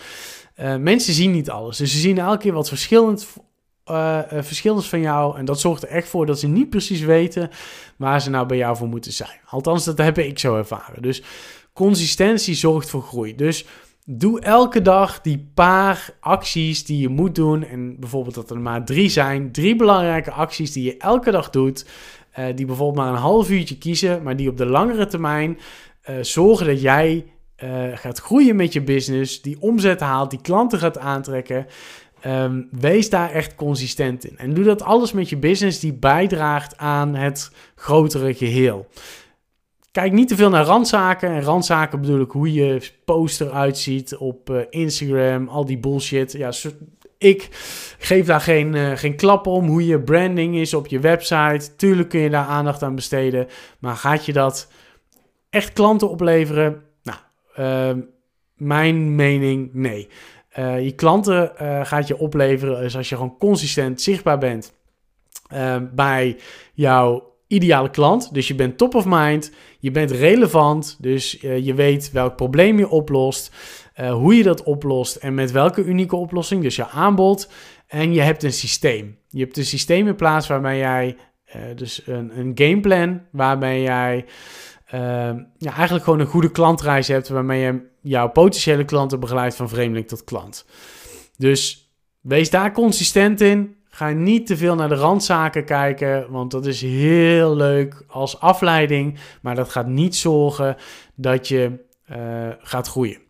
Uh, 0.59 0.75
mensen 0.75 1.13
zien 1.13 1.31
niet 1.31 1.49
alles, 1.49 1.77
dus 1.77 1.91
ze 1.91 1.97
zien 1.97 2.17
elke 2.17 2.37
keer 2.37 2.53
wat 2.53 2.67
verschillend 2.67 3.27
uh, 3.91 4.79
van 4.79 5.01
jou. 5.01 5.37
En 5.37 5.45
dat 5.45 5.59
zorgt 5.59 5.83
er 5.83 5.89
echt 5.89 6.07
voor 6.07 6.25
dat 6.25 6.39
ze 6.39 6.47
niet 6.47 6.69
precies 6.69 7.01
weten 7.01 7.49
waar 7.97 8.21
ze 8.21 8.29
nou 8.29 8.47
bij 8.47 8.57
jou 8.57 8.77
voor 8.77 8.87
moeten 8.87 9.13
zijn. 9.13 9.39
Althans, 9.49 9.85
dat 9.85 9.97
heb 9.97 10.17
ik 10.17 10.39
zo 10.39 10.57
ervaren. 10.57 11.01
Dus 11.01 11.23
consistentie 11.73 12.55
zorgt 12.55 12.89
voor 12.89 13.01
groei. 13.01 13.35
Dus 13.35 13.65
doe 14.05 14.39
elke 14.39 14.81
dag 14.81 15.21
die 15.21 15.51
paar 15.53 16.09
acties 16.19 16.85
die 16.85 16.99
je 16.99 17.09
moet 17.09 17.35
doen. 17.35 17.63
En 17.63 17.99
bijvoorbeeld 17.99 18.35
dat 18.35 18.49
er 18.49 18.59
maar 18.59 18.85
drie 18.85 19.09
zijn. 19.09 19.51
Drie 19.51 19.75
belangrijke 19.75 20.31
acties 20.31 20.71
die 20.71 20.83
je 20.83 20.97
elke 20.97 21.31
dag 21.31 21.49
doet. 21.49 21.85
Die 22.55 22.65
bijvoorbeeld 22.65 23.05
maar 23.05 23.13
een 23.13 23.19
half 23.19 23.49
uurtje 23.49 23.77
kiezen, 23.77 24.23
maar 24.23 24.35
die 24.35 24.49
op 24.49 24.57
de 24.57 24.65
langere 24.65 25.05
termijn 25.05 25.57
uh, 26.09 26.15
zorgen 26.21 26.65
dat 26.65 26.81
jij 26.81 27.25
uh, 27.63 27.83
gaat 27.93 28.19
groeien 28.19 28.55
met 28.55 28.73
je 28.73 28.81
business, 28.81 29.41
die 29.41 29.57
omzet 29.59 29.99
haalt, 29.99 30.29
die 30.29 30.41
klanten 30.41 30.79
gaat 30.79 30.97
aantrekken. 30.97 31.65
Um, 32.25 32.67
wees 32.71 33.09
daar 33.09 33.31
echt 33.31 33.55
consistent 33.55 34.25
in. 34.25 34.37
En 34.37 34.53
doe 34.53 34.63
dat 34.63 34.81
alles 34.81 35.11
met 35.11 35.29
je 35.29 35.37
business 35.37 35.79
die 35.79 35.93
bijdraagt 35.93 36.77
aan 36.77 37.15
het 37.15 37.51
grotere 37.75 38.33
geheel. 38.33 38.87
Kijk 39.91 40.11
niet 40.11 40.27
te 40.27 40.35
veel 40.35 40.49
naar 40.49 40.65
randzaken. 40.65 41.29
En 41.29 41.41
randzaken 41.41 42.01
bedoel 42.01 42.21
ik 42.21 42.31
hoe 42.31 42.53
je 42.53 42.89
poster 43.05 43.51
uitziet 43.51 44.15
op 44.15 44.49
uh, 44.49 44.61
Instagram, 44.69 45.47
al 45.47 45.65
die 45.65 45.77
bullshit. 45.79 46.31
Ja, 46.31 46.51
ik 47.17 47.49
geef 47.99 48.25
daar 48.25 48.41
geen, 48.41 48.97
geen 48.97 49.15
klap 49.15 49.47
om 49.47 49.67
hoe 49.67 49.85
je 49.85 49.99
branding 49.99 50.55
is 50.55 50.73
op 50.73 50.87
je 50.87 50.99
website. 50.99 51.75
Tuurlijk 51.75 52.09
kun 52.09 52.19
je 52.19 52.29
daar 52.29 52.45
aandacht 52.45 52.83
aan 52.83 52.95
besteden. 52.95 53.47
Maar 53.79 53.95
gaat 53.95 54.25
je 54.25 54.33
dat 54.33 54.67
echt 55.53 55.73
klanten 55.73 56.09
opleveren? 56.09 56.83
Nou, 57.03 57.17
uh, 57.57 58.03
mijn 58.55 59.15
mening, 59.15 59.69
nee. 59.73 60.07
Uh, 60.59 60.83
je 60.83 60.91
klanten 60.91 61.51
gaat 61.85 62.07
je 62.07 62.17
opleveren 62.17 62.81
dus 62.81 62.97
als 62.97 63.09
je 63.09 63.15
gewoon 63.15 63.37
consistent 63.37 64.01
zichtbaar 64.01 64.37
bent 64.37 64.73
bij 65.93 66.37
jouw 66.73 67.35
ideale 67.47 67.89
klant. 67.89 68.33
Dus 68.33 68.47
je 68.47 68.55
bent 68.55 68.77
top 68.77 68.95
of 68.95 69.05
mind, 69.07 69.51
je 69.79 69.91
bent 69.91 70.11
relevant, 70.11 70.97
dus 70.99 71.43
uh, 71.43 71.65
je 71.65 71.73
weet 71.73 72.11
welk 72.11 72.35
probleem 72.35 72.77
je 72.77 72.89
oplost, 72.89 73.51
hoe 74.11 74.35
je 74.35 74.43
dat 74.43 74.63
oplost 74.63 75.15
en 75.15 75.33
met 75.33 75.51
welke 75.51 75.83
unieke 75.83 76.15
oplossing, 76.15 76.61
dus 76.61 76.75
je 76.75 76.87
aanbod. 76.87 77.51
En 77.87 78.13
je 78.13 78.21
hebt 78.21 78.43
een 78.43 78.53
systeem. 78.53 79.17
Je 79.29 79.39
hebt 79.39 79.57
een 79.57 79.65
systeem 79.65 80.07
in 80.07 80.15
plaats 80.15 80.47
waarbij 80.47 80.77
jij, 80.77 81.17
dus 81.75 82.01
een, 82.05 82.39
een 82.39 82.51
gameplan, 82.55 83.21
waarbij 83.31 83.81
jij 83.81 84.25
ja, 85.57 85.73
eigenlijk 85.73 86.03
gewoon 86.03 86.19
een 86.19 86.25
goede 86.25 86.51
klantreis 86.51 87.07
hebt, 87.07 87.27
waarmee 87.27 87.61
je 87.61 87.81
jouw 88.01 88.29
potentiële 88.29 88.85
klanten 88.85 89.19
begeleidt 89.19 89.55
van 89.55 89.69
vreemdeling 89.69 90.07
tot 90.07 90.23
klant. 90.23 90.65
Dus 91.37 91.91
wees 92.21 92.49
daar 92.49 92.71
consistent 92.71 93.41
in. 93.41 93.75
Ga 93.89 94.09
niet 94.09 94.47
te 94.47 94.57
veel 94.57 94.75
naar 94.75 94.89
de 94.89 94.95
randzaken 94.95 95.65
kijken, 95.65 96.31
want 96.31 96.51
dat 96.51 96.65
is 96.65 96.81
heel 96.81 97.55
leuk 97.55 98.03
als 98.07 98.39
afleiding, 98.39 99.19
maar 99.41 99.55
dat 99.55 99.69
gaat 99.69 99.87
niet 99.87 100.15
zorgen 100.15 100.75
dat 101.15 101.47
je 101.47 101.85
uh, 102.11 102.17
gaat 102.59 102.87
groeien. 102.87 103.21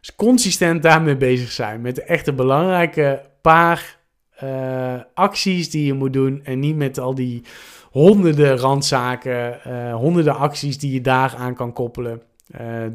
Dus 0.00 0.14
consistent 0.16 0.82
daarmee 0.82 1.16
bezig 1.16 1.52
zijn 1.52 1.80
met 1.80 1.94
de 1.94 2.02
echte 2.02 2.32
belangrijke 2.32 3.22
paar 3.40 3.95
uh, 4.42 4.94
acties 5.14 5.70
die 5.70 5.86
je 5.86 5.92
moet 5.92 6.12
doen 6.12 6.40
en 6.44 6.58
niet 6.58 6.76
met 6.76 6.98
al 6.98 7.14
die 7.14 7.42
honderden 7.90 8.56
randzaken, 8.56 9.60
uh, 9.66 9.94
honderden 9.94 10.36
acties 10.36 10.78
die 10.78 10.92
je 10.92 11.00
daar 11.00 11.34
aan 11.36 11.54
kan 11.54 11.72
koppelen. 11.72 12.22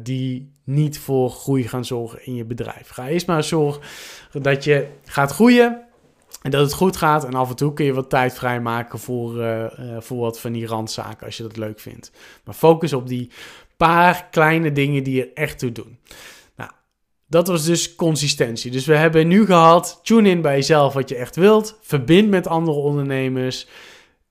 die 0.02 0.50
niet 0.64 0.98
voor 0.98 1.30
groei 1.30 1.68
gaan 1.68 1.84
zorgen 1.84 2.26
in 2.26 2.34
je 2.34 2.44
bedrijf. 2.44 2.88
Ga 2.88 3.08
eerst 3.08 3.26
maar 3.26 3.44
zorgen 3.44 3.82
dat 4.32 4.64
je 4.64 4.86
gaat 5.04 5.32
groeien 5.32 5.82
en 6.42 6.50
dat 6.50 6.60
het 6.60 6.72
goed 6.72 6.96
gaat. 6.96 7.24
En 7.24 7.34
af 7.34 7.50
en 7.50 7.56
toe 7.56 7.72
kun 7.72 7.84
je 7.84 7.92
wat 7.92 8.10
tijd 8.10 8.34
vrijmaken 8.34 8.98
voor, 8.98 9.32
voor 9.98 10.18
wat 10.18 10.40
van 10.40 10.52
die 10.52 10.66
randzaken 10.66 11.26
als 11.26 11.36
je 11.36 11.42
dat 11.42 11.56
leuk 11.56 11.80
vindt. 11.80 12.12
Maar 12.44 12.54
focus 12.54 12.92
op 12.92 13.08
die 13.08 13.30
paar 13.76 14.26
kleine 14.30 14.72
dingen 14.72 15.02
die 15.02 15.22
er 15.22 15.30
echt 15.34 15.58
toe 15.58 15.72
doen. 15.72 15.98
Dat 17.32 17.48
was 17.48 17.64
dus 17.64 17.94
consistentie. 17.94 18.70
Dus 18.70 18.86
we 18.86 18.96
hebben 18.96 19.28
nu 19.28 19.46
gehad, 19.46 20.00
tune 20.02 20.28
in 20.28 20.40
bij 20.40 20.54
jezelf 20.54 20.92
wat 20.92 21.08
je 21.08 21.16
echt 21.16 21.36
wilt. 21.36 21.78
Verbind 21.80 22.30
met 22.30 22.46
andere 22.46 22.76
ondernemers. 22.76 23.68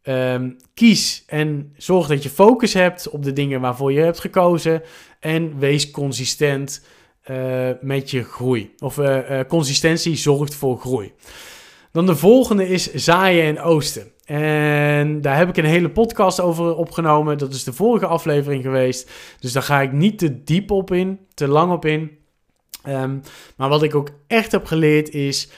Um, 0.03 0.57
kies 0.73 1.23
en 1.27 1.73
zorg 1.77 2.07
dat 2.07 2.23
je 2.23 2.29
focus 2.29 2.73
hebt 2.73 3.09
op 3.09 3.23
de 3.23 3.33
dingen 3.33 3.61
waarvoor 3.61 3.91
je 3.91 3.99
hebt 3.99 4.19
gekozen. 4.19 4.81
En 5.19 5.59
wees 5.59 5.91
consistent 5.91 6.85
uh, 7.31 7.69
met 7.81 8.11
je 8.11 8.23
groei. 8.23 8.73
Of 8.79 8.99
consistentie 9.47 10.15
zorgt 10.15 10.55
voor 10.55 10.79
groei. 10.79 11.11
Dan 11.91 12.05
de 12.05 12.15
volgende 12.15 12.67
is 12.67 12.93
zaaien 12.93 13.43
en 13.45 13.61
oosten. 13.61 14.11
En 14.25 15.21
daar 15.21 15.37
heb 15.37 15.49
ik 15.49 15.57
een 15.57 15.65
hele 15.65 15.89
podcast 15.89 16.39
over 16.39 16.75
opgenomen. 16.75 17.37
Dat 17.37 17.53
is 17.53 17.63
de 17.63 17.73
vorige 17.73 18.05
aflevering 18.05 18.63
geweest. 18.63 19.11
Dus 19.39 19.51
daar 19.51 19.63
ga 19.63 19.81
ik 19.81 19.91
niet 19.91 20.17
te 20.17 20.43
diep 20.43 20.71
op 20.71 20.91
in, 20.93 21.19
te 21.33 21.47
lang 21.47 21.71
op 21.71 21.85
in. 21.85 22.19
Um, 22.87 23.21
maar 23.55 23.69
wat 23.69 23.83
ik 23.83 23.95
ook 23.95 24.09
echt 24.27 24.51
heb 24.51 24.65
geleerd 24.65 25.09
is: 25.09 25.49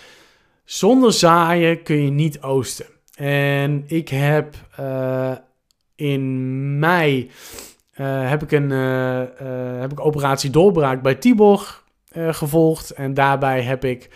zonder 0.64 1.14
zaaien 1.14 1.84
kun 1.84 2.04
je 2.04 2.10
niet 2.10 2.42
oosten. 2.42 2.86
En 3.16 3.84
ik 3.88 4.10
heb 4.10 4.56
uh, 4.80 5.32
in 5.96 6.80
mei 6.80 7.32
uh, 7.96 8.30
heb 8.30 8.44
ik 8.44 8.52
een 8.52 8.70
uh, 8.70 9.80
heb 9.80 9.92
ik 9.92 10.06
operatie 10.06 10.50
doorbraak 10.50 11.02
bij 11.02 11.16
Tibor 11.16 11.82
gevolgd. 12.12 12.90
En 12.90 13.14
daarbij 13.14 13.62
heb 13.62 13.86
ik 13.86 14.10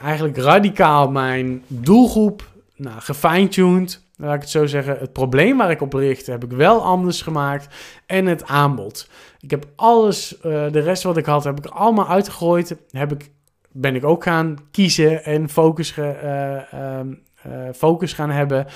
eigenlijk 0.00 0.36
radicaal 0.36 1.10
mijn 1.10 1.62
doelgroep 1.66 2.48
nou, 2.76 3.00
gefine-tuned. 3.00 4.04
Laat 4.16 4.34
ik 4.34 4.40
het 4.40 4.50
zo 4.50 4.66
zeggen. 4.66 4.98
Het 4.98 5.12
probleem 5.12 5.56
waar 5.56 5.70
ik 5.70 5.80
op 5.80 5.92
richt 5.92 6.26
heb 6.26 6.44
ik 6.44 6.50
wel 6.50 6.84
anders 6.84 7.22
gemaakt. 7.22 7.74
En 8.06 8.26
het 8.26 8.46
aanbod. 8.46 9.10
Ik 9.40 9.50
heb 9.50 9.66
alles, 9.76 10.36
uh, 10.36 10.42
de 10.72 10.80
rest 10.80 11.02
wat 11.02 11.16
ik 11.16 11.26
had, 11.26 11.44
heb 11.44 11.58
ik 11.58 11.66
allemaal 11.66 12.08
uitgegooid. 12.08 12.76
Heb 12.90 13.12
ik, 13.12 13.30
ben 13.72 13.94
ik 13.94 14.04
ook 14.04 14.22
gaan 14.22 14.56
kiezen 14.70 15.24
en 15.24 15.48
focus, 15.48 15.90
ge, 15.90 16.66
uh, 16.74 17.52
focus 17.74 18.12
gaan 18.12 18.30
hebben. 18.30 18.66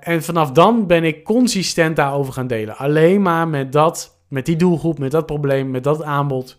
en 0.00 0.22
vanaf 0.22 0.52
dan 0.52 0.86
ben 0.86 1.04
ik 1.04 1.24
consistent 1.24 1.96
daarover 1.96 2.32
gaan 2.32 2.46
delen. 2.46 2.76
Alleen 2.76 3.22
maar 3.22 3.48
met 3.48 3.72
dat, 3.72 4.18
met 4.28 4.46
die 4.46 4.56
doelgroep, 4.56 4.98
met 4.98 5.10
dat 5.10 5.26
probleem, 5.26 5.70
met 5.70 5.84
dat 5.84 6.02
aanbod 6.02 6.58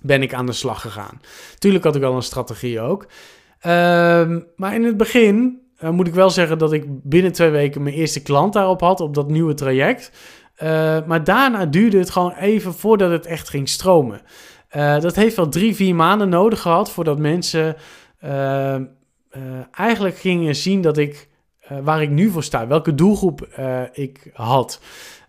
ben 0.00 0.22
ik 0.22 0.34
aan 0.34 0.46
de 0.46 0.52
slag 0.52 0.80
gegaan. 0.80 1.20
Tuurlijk 1.58 1.84
had 1.84 1.94
ik 1.94 2.00
wel 2.00 2.16
een 2.16 2.22
strategie 2.22 2.80
ook. 2.80 3.02
Um, 3.66 4.46
maar 4.56 4.74
in 4.74 4.84
het 4.84 4.96
begin 4.96 5.60
uh, 5.82 5.90
moet 5.90 6.06
ik 6.06 6.14
wel 6.14 6.30
zeggen 6.30 6.58
dat 6.58 6.72
ik 6.72 6.84
binnen 7.02 7.32
twee 7.32 7.50
weken 7.50 7.82
mijn 7.82 7.94
eerste 7.94 8.22
klant 8.22 8.52
daarop 8.52 8.80
had, 8.80 9.00
op 9.00 9.14
dat 9.14 9.28
nieuwe 9.28 9.54
traject. 9.54 10.10
Uh, 10.62 10.96
maar 11.06 11.24
daarna 11.24 11.66
duurde 11.66 11.98
het 11.98 12.10
gewoon 12.10 12.32
even 12.32 12.74
voordat 12.74 13.10
het 13.10 13.26
echt 13.26 13.48
ging 13.48 13.68
stromen. 13.68 14.20
Uh, 14.76 15.00
dat 15.00 15.16
heeft 15.16 15.36
wel 15.36 15.48
drie, 15.48 15.74
vier 15.74 15.94
maanden 15.94 16.28
nodig 16.28 16.60
gehad 16.60 16.90
voordat 16.90 17.18
mensen 17.18 17.76
ehm, 18.20 18.84
eigenlijk 19.72 20.16
gingen 20.16 20.54
zien 20.54 20.80
dat 20.80 20.96
ik, 20.96 21.28
waar 21.82 22.02
ik 22.02 22.10
nu 22.10 22.30
voor 22.30 22.42
sta, 22.42 22.66
welke 22.66 22.94
doelgroep 22.94 23.48
ik 23.92 24.30
had. 24.32 24.80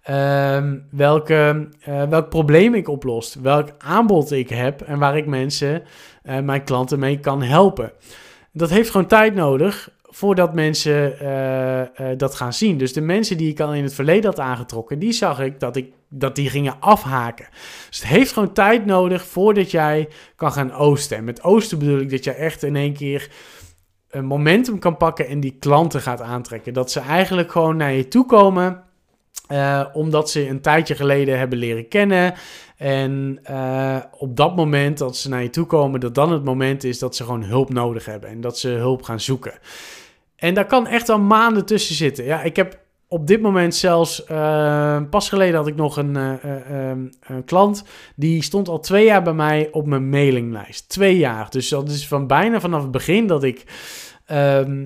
Uh, 0.09 0.63
welke, 0.91 1.69
welk 2.09 2.29
probleem 2.29 2.73
ik 2.73 2.87
oplost, 2.87 3.41
welk 3.41 3.69
aanbod 3.77 4.31
ik 4.31 4.49
heb 4.49 4.81
en 4.81 4.99
waar 4.99 5.17
ik 5.17 5.25
mensen, 5.25 5.83
mijn 6.21 6.63
klanten 6.63 6.99
mee 6.99 7.19
kan 7.19 7.41
helpen. 7.41 7.91
Dat 8.51 8.69
heeft 8.69 8.89
gewoon 8.89 9.07
tijd 9.07 9.35
nodig 9.35 9.89
voordat 10.17 10.53
mensen 10.53 11.17
uh, 11.21 12.07
dat 12.17 12.35
gaan 12.35 12.53
zien. 12.53 12.77
Dus 12.77 12.93
de 12.93 13.01
mensen 13.01 13.37
die 13.37 13.49
ik 13.49 13.59
al 13.59 13.73
in 13.73 13.83
het 13.83 13.93
verleden 13.93 14.29
had 14.29 14.39
aangetrokken, 14.39 14.99
die 14.99 15.11
zag 15.11 15.39
ik 15.39 15.59
dat, 15.59 15.75
ik 15.75 15.91
dat 16.09 16.35
die 16.35 16.49
gingen 16.49 16.75
afhaken. 16.79 17.47
Dus 17.89 17.99
het 17.99 18.07
heeft 18.07 18.31
gewoon 18.31 18.53
tijd 18.53 18.85
nodig 18.85 19.25
voordat 19.25 19.71
jij 19.71 20.09
kan 20.35 20.51
gaan 20.51 20.73
oosten. 20.73 21.17
En 21.17 21.23
met 21.23 21.43
oosten 21.43 21.79
bedoel 21.79 21.99
ik 21.99 22.09
dat 22.09 22.23
je 22.23 22.31
echt 22.31 22.63
in 22.63 22.75
één 22.75 22.93
keer 22.93 23.29
een 24.09 24.25
momentum 24.25 24.79
kan 24.79 24.97
pakken 24.97 25.27
en 25.27 25.39
die 25.39 25.55
klanten 25.59 26.01
gaat 26.01 26.21
aantrekken. 26.21 26.73
Dat 26.73 26.91
ze 26.91 26.99
eigenlijk 26.99 27.51
gewoon 27.51 27.77
naar 27.77 27.93
je 27.93 28.07
toe 28.07 28.25
komen 28.25 28.83
omdat 29.93 30.29
ze 30.29 30.47
een 30.47 30.61
tijdje 30.61 30.95
geleden 30.95 31.37
hebben 31.37 31.57
leren 31.57 31.87
kennen. 31.87 32.33
En 32.77 33.39
op 34.11 34.35
dat 34.35 34.55
moment 34.55 34.97
dat 34.97 35.17
ze 35.17 35.29
naar 35.29 35.43
je 35.43 35.49
toe 35.49 35.65
komen, 35.65 35.99
dat 35.99 36.15
dan 36.15 36.31
het 36.31 36.43
moment 36.43 36.83
is 36.83 36.99
dat 36.99 37.15
ze 37.15 37.23
gewoon 37.23 37.43
hulp 37.43 37.73
nodig 37.73 38.05
hebben. 38.05 38.29
En 38.29 38.41
dat 38.41 38.59
ze 38.59 38.69
hulp 38.69 39.03
gaan 39.03 39.19
zoeken. 39.19 39.53
En 40.37 40.53
daar 40.53 40.65
kan 40.65 40.87
echt 40.87 41.09
al 41.09 41.19
maanden 41.19 41.65
tussen 41.65 41.95
zitten. 41.95 42.25
Ja, 42.25 42.41
ik 42.41 42.55
heb 42.55 42.79
op 43.07 43.27
dit 43.27 43.41
moment 43.41 43.75
zelfs, 43.75 44.23
uh, 44.31 45.01
pas 45.09 45.29
geleden 45.29 45.55
had 45.55 45.67
ik 45.67 45.75
nog 45.75 45.97
een, 45.97 46.17
uh, 46.17 46.33
uh, 46.45 46.89
een, 47.19 47.43
klant, 47.45 47.83
die 48.15 48.41
stond 48.41 48.67
al 48.67 48.79
twee 48.79 49.05
jaar 49.05 49.23
bij 49.23 49.33
mij 49.33 49.69
op 49.71 49.85
mijn 49.85 50.09
mailinglijst. 50.09 50.89
Twee 50.89 51.17
jaar. 51.17 51.49
Dus 51.49 51.69
dat 51.69 51.89
is 51.89 52.07
van 52.07 52.27
bijna 52.27 52.59
vanaf 52.59 52.81
het 52.81 52.91
begin 52.91 53.27
dat 53.27 53.43
ik 53.43 53.63
ehm, 54.25 54.85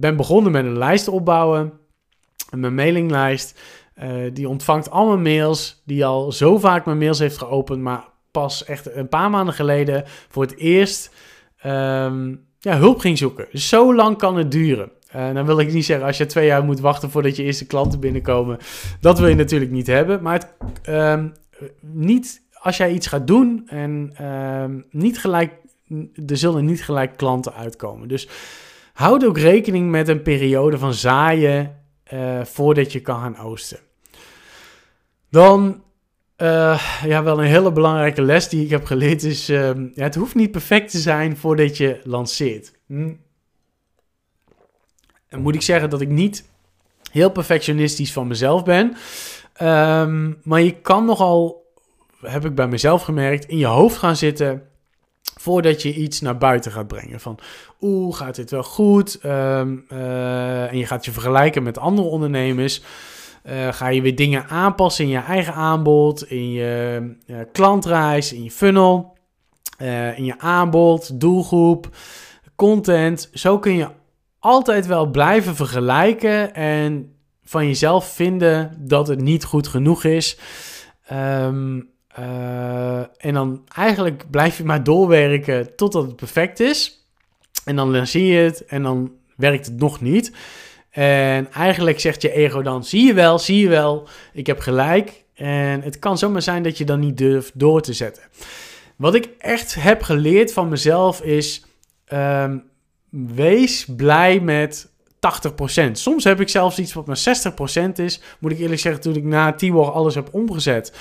ben 0.00 0.16
begonnen 0.16 0.52
met 0.52 0.64
een 0.64 0.78
lijst 0.78 1.08
opbouwen. 1.08 1.72
Mijn 2.50 2.74
mailinglijst, 2.74 3.60
die 4.32 4.48
ontvangt 4.48 4.90
al 4.90 5.06
mijn 5.06 5.22
mails, 5.22 5.82
die 5.84 6.04
al 6.04 6.32
zo 6.32 6.58
vaak 6.58 6.84
mijn 6.84 6.98
mails 6.98 7.18
heeft 7.18 7.38
geopend, 7.38 7.82
maar 7.82 8.08
pas 8.30 8.64
echt 8.64 8.94
een 8.94 9.08
paar 9.08 9.30
maanden 9.30 9.54
geleden 9.54 10.04
voor 10.28 10.42
het 10.42 10.56
eerst 10.56 11.14
um, 11.66 12.46
ja, 12.64 12.78
hulp 12.78 12.98
ging 12.98 13.18
zoeken. 13.18 13.46
Zo 13.52 13.94
lang 13.94 14.18
kan 14.18 14.36
het 14.36 14.50
duren. 14.50 14.90
Uh, 15.16 15.34
dan 15.34 15.46
wil 15.46 15.58
ik 15.58 15.72
niet 15.72 15.84
zeggen 15.84 16.06
als 16.06 16.16
je 16.16 16.26
twee 16.26 16.46
jaar 16.46 16.64
moet 16.64 16.80
wachten 16.80 17.10
voordat 17.10 17.36
je 17.36 17.42
eerste 17.42 17.66
klanten 17.66 18.00
binnenkomen. 18.00 18.58
Dat 19.00 19.18
wil 19.18 19.28
je 19.28 19.34
natuurlijk 19.34 19.70
niet 19.70 19.86
hebben. 19.86 20.22
Maar 20.22 20.32
het, 20.32 20.48
uh, 20.88 21.24
niet, 21.80 22.42
als 22.52 22.76
jij 22.76 22.92
iets 22.92 23.06
gaat 23.06 23.26
doen 23.26 23.62
en 23.66 24.14
uh, 24.20 24.64
niet 24.90 25.18
gelijk, 25.18 25.52
er 26.26 26.36
zullen 26.36 26.64
niet 26.64 26.84
gelijk 26.84 27.16
klanten 27.16 27.54
uitkomen. 27.54 28.08
Dus 28.08 28.28
houd 28.92 29.24
ook 29.24 29.38
rekening 29.38 29.90
met 29.90 30.08
een 30.08 30.22
periode 30.22 30.78
van 30.78 30.94
zaaien 30.94 31.82
uh, 32.12 32.44
voordat 32.44 32.92
je 32.92 33.00
kan 33.00 33.20
gaan 33.20 33.38
oosten. 33.38 33.78
Dan 35.30 35.82
uh, 36.38 37.00
ja, 37.04 37.22
wel 37.22 37.38
een 37.38 37.46
hele 37.46 37.72
belangrijke 37.72 38.22
les 38.22 38.48
die 38.48 38.64
ik 38.64 38.70
heb 38.70 38.84
geleerd 38.84 39.22
is: 39.22 39.50
uh, 39.50 39.70
ja, 39.94 40.02
het 40.02 40.14
hoeft 40.14 40.34
niet 40.34 40.50
perfect 40.50 40.90
te 40.90 40.98
zijn 40.98 41.36
voordat 41.36 41.76
je 41.76 42.00
lanceert. 42.04 42.72
Hm. 42.86 43.12
En 45.28 45.40
moet 45.40 45.54
ik 45.54 45.62
zeggen 45.62 45.90
dat 45.90 46.00
ik 46.00 46.08
niet 46.08 46.44
heel 47.10 47.30
perfectionistisch 47.30 48.12
van 48.12 48.26
mezelf 48.26 48.64
ben. 48.64 48.96
Um, 49.62 50.40
maar 50.42 50.60
je 50.60 50.80
kan 50.80 51.04
nogal, 51.04 51.66
heb 52.20 52.44
ik 52.44 52.54
bij 52.54 52.68
mezelf 52.68 53.02
gemerkt, 53.02 53.44
in 53.44 53.58
je 53.58 53.66
hoofd 53.66 53.96
gaan 53.96 54.16
zitten 54.16 54.62
voordat 55.40 55.82
je 55.82 55.94
iets 55.94 56.20
naar 56.20 56.38
buiten 56.38 56.72
gaat 56.72 56.86
brengen. 56.86 57.20
Van, 57.20 57.38
oeh, 57.80 58.16
gaat 58.16 58.34
dit 58.34 58.50
wel 58.50 58.62
goed? 58.62 59.18
Um, 59.24 59.84
uh, 59.92 60.70
en 60.70 60.78
je 60.78 60.86
gaat 60.86 61.04
je 61.04 61.12
vergelijken 61.12 61.62
met 61.62 61.78
andere 61.78 62.08
ondernemers. 62.08 62.82
Uh, 63.50 63.72
ga 63.72 63.88
je 63.88 64.02
weer 64.02 64.14
dingen 64.14 64.48
aanpassen 64.48 65.04
in 65.04 65.10
je 65.10 65.18
eigen 65.18 65.54
aanbod, 65.54 66.30
in 66.30 66.50
je 66.50 67.00
uh, 67.26 67.36
klantreis, 67.52 68.32
in 68.32 68.44
je 68.44 68.50
funnel, 68.50 69.16
uh, 69.82 70.18
in 70.18 70.24
je 70.24 70.38
aanbod, 70.38 71.20
doelgroep, 71.20 71.96
content. 72.56 73.30
Zo 73.32 73.58
kun 73.58 73.74
je 73.76 73.88
altijd 74.38 74.86
wel 74.86 75.06
blijven 75.06 75.56
vergelijken 75.56 76.54
en 76.54 77.14
van 77.42 77.66
jezelf 77.66 78.12
vinden 78.12 78.76
dat 78.78 79.08
het 79.08 79.20
niet 79.20 79.44
goed 79.44 79.68
genoeg 79.68 80.04
is. 80.04 80.38
Um, 81.12 81.92
en 83.16 83.34
dan 83.34 83.62
eigenlijk 83.76 84.30
blijf 84.30 84.56
je 84.56 84.64
maar 84.64 84.84
doorwerken 84.84 85.76
totdat 85.76 86.06
het 86.06 86.16
perfect 86.16 86.60
is. 86.60 87.06
En 87.64 87.76
dan 87.76 88.06
zie 88.06 88.26
je 88.26 88.38
het 88.38 88.64
en 88.64 88.82
dan 88.82 89.12
werkt 89.36 89.66
het 89.66 89.76
nog 89.76 90.00
niet. 90.00 90.32
En 90.94 91.52
eigenlijk 91.52 92.00
zegt 92.00 92.22
je 92.22 92.32
ego 92.32 92.62
dan: 92.62 92.84
zie 92.84 93.06
je 93.06 93.14
wel, 93.14 93.38
zie 93.38 93.58
je 93.58 93.68
wel, 93.68 94.08
ik 94.32 94.46
heb 94.46 94.58
gelijk. 94.58 95.24
En 95.34 95.82
het 95.82 95.98
kan 95.98 96.18
zomaar 96.18 96.42
zijn 96.42 96.62
dat 96.62 96.78
je 96.78 96.84
dan 96.84 97.00
niet 97.00 97.18
durft 97.18 97.58
door 97.58 97.80
te 97.80 97.92
zetten. 97.92 98.22
Wat 98.96 99.14
ik 99.14 99.28
echt 99.38 99.74
heb 99.74 100.02
geleerd 100.02 100.52
van 100.52 100.68
mezelf 100.68 101.20
is: 101.22 101.64
um, 102.12 102.64
wees 103.10 103.84
blij 103.96 104.40
met 104.40 104.88
80%. 105.88 105.90
Soms 105.92 106.24
heb 106.24 106.40
ik 106.40 106.48
zelfs 106.48 106.78
iets 106.78 106.92
wat 106.92 107.06
maar 107.06 107.22
60% 107.88 107.92
is. 107.94 108.20
Moet 108.38 108.52
ik 108.52 108.58
eerlijk 108.58 108.80
zeggen, 108.80 109.02
toen 109.02 109.16
ik 109.16 109.24
na 109.24 109.52
Tibor 109.52 109.90
alles 109.90 110.14
heb 110.14 110.28
omgezet, 110.32 110.92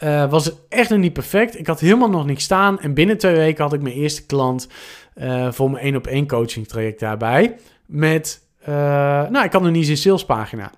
uh, 0.00 0.30
was 0.30 0.44
het 0.44 0.54
echt 0.68 0.90
nog 0.90 0.98
niet 0.98 1.12
perfect. 1.12 1.58
Ik 1.58 1.66
had 1.66 1.80
helemaal 1.80 2.10
nog 2.10 2.26
niks 2.26 2.44
staan. 2.44 2.80
En 2.80 2.94
binnen 2.94 3.18
twee 3.18 3.34
weken 3.34 3.64
had 3.64 3.72
ik 3.72 3.82
mijn 3.82 3.94
eerste 3.94 4.26
klant 4.26 4.68
uh, 5.14 5.52
voor 5.52 5.70
mijn 5.70 5.84
één 5.84 5.96
op 5.96 6.06
één 6.06 6.26
coaching 6.26 6.68
traject 6.68 7.00
daarbij. 7.00 7.56
Met 7.86 8.48
uh, 8.68 8.68
nou, 9.28 9.44
ik 9.44 9.50
kan 9.50 9.62
nog 9.62 9.70
niet 9.70 9.80
eens 9.80 9.88
een 9.88 9.96
salespagina. 9.96 10.70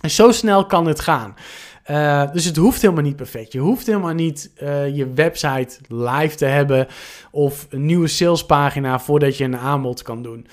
En 0.00 0.10
zo 0.10 0.32
snel 0.32 0.66
kan 0.66 0.86
het 0.86 1.00
gaan. 1.00 1.34
Uh, 1.90 2.32
dus 2.32 2.44
het 2.44 2.56
hoeft 2.56 2.82
helemaal 2.82 3.02
niet 3.02 3.16
perfect. 3.16 3.52
Je 3.52 3.58
hoeft 3.58 3.86
helemaal 3.86 4.14
niet 4.14 4.50
uh, 4.62 4.96
je 4.96 5.12
website 5.12 5.78
live 5.88 6.36
te 6.36 6.44
hebben 6.44 6.86
of 7.30 7.66
een 7.70 7.86
nieuwe 7.86 8.06
salespagina 8.06 8.98
voordat 9.00 9.36
je 9.36 9.44
een 9.44 9.56
aanbod 9.56 10.02
kan 10.02 10.22
doen. 10.22 10.46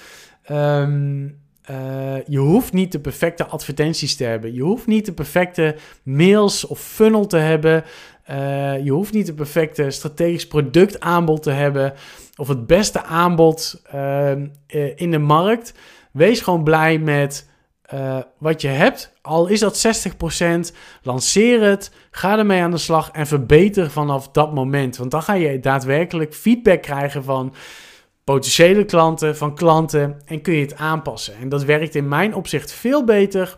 Uh, 0.52 2.18
je 2.28 2.38
hoeft 2.38 2.74
niet 2.74 2.92
de 2.92 3.00
perfecte 3.00 3.46
advertenties 3.46 4.16
te 4.16 4.24
hebben. 4.24 4.54
Je 4.54 4.62
hoeft 4.62 4.88
niet 4.88 5.06
de 5.06 5.14
perfecte 5.14 5.76
mails 6.04 6.66
of 6.68 6.80
funnel 6.80 7.28
te 7.28 7.38
hebben. 7.38 7.84
je 8.84 8.92
hoeft 8.92 9.14
niet 9.14 9.26
de 9.26 9.34
perfecte 9.34 9.92
strategisch 9.92 10.48
productaanbod 10.48 11.44
te 11.44 11.52
hebben. 11.52 11.94
Of 12.36 12.48
het 12.48 12.68
beste 12.68 13.04
aanbod 13.04 13.82
ehm, 13.92 14.48
in 14.96 15.12
de 15.12 15.20
markt. 15.20 15.74
Wees 16.14 16.42
gewoon 16.42 16.64
blij 16.64 17.00
met 17.00 17.50
uh, 17.94 18.18
wat 18.38 18.62
je 18.62 18.68
hebt. 18.68 19.14
Al 19.22 19.48
is 19.48 19.60
dat 19.60 19.86
60%, 20.72 20.76
lanceer 21.02 21.62
het, 21.62 21.92
ga 22.12 22.38
ermee 22.38 22.62
aan 22.62 22.72
de 22.72 22.78
slag 22.78 23.12
en 23.12 23.28
verbeter 23.28 23.92
vanaf 23.92 24.30
dat 24.30 24.54
moment. 24.54 24.98
Want 24.98 25.12
dan 25.12 25.24
ga 25.24 25.34
je 25.34 25.60
daadwerkelijk 25.60 26.34
feedback 26.34 26.82
krijgen 26.82 27.24
van 27.24 27.54
potentiële 28.24 28.86
klanten, 28.86 29.38
van 29.38 29.56
klanten 29.56 30.22
en 30.26 30.42
kun 30.42 30.54
je 30.54 30.62
het 30.62 30.76
aanpassen. 30.76 31.36
En 31.36 31.50
dat 31.50 31.64
werkt 31.64 31.96
in 31.96 32.08
mijn 32.08 32.36
opzicht 32.36 32.72
veel 32.72 33.04
beter 33.04 33.58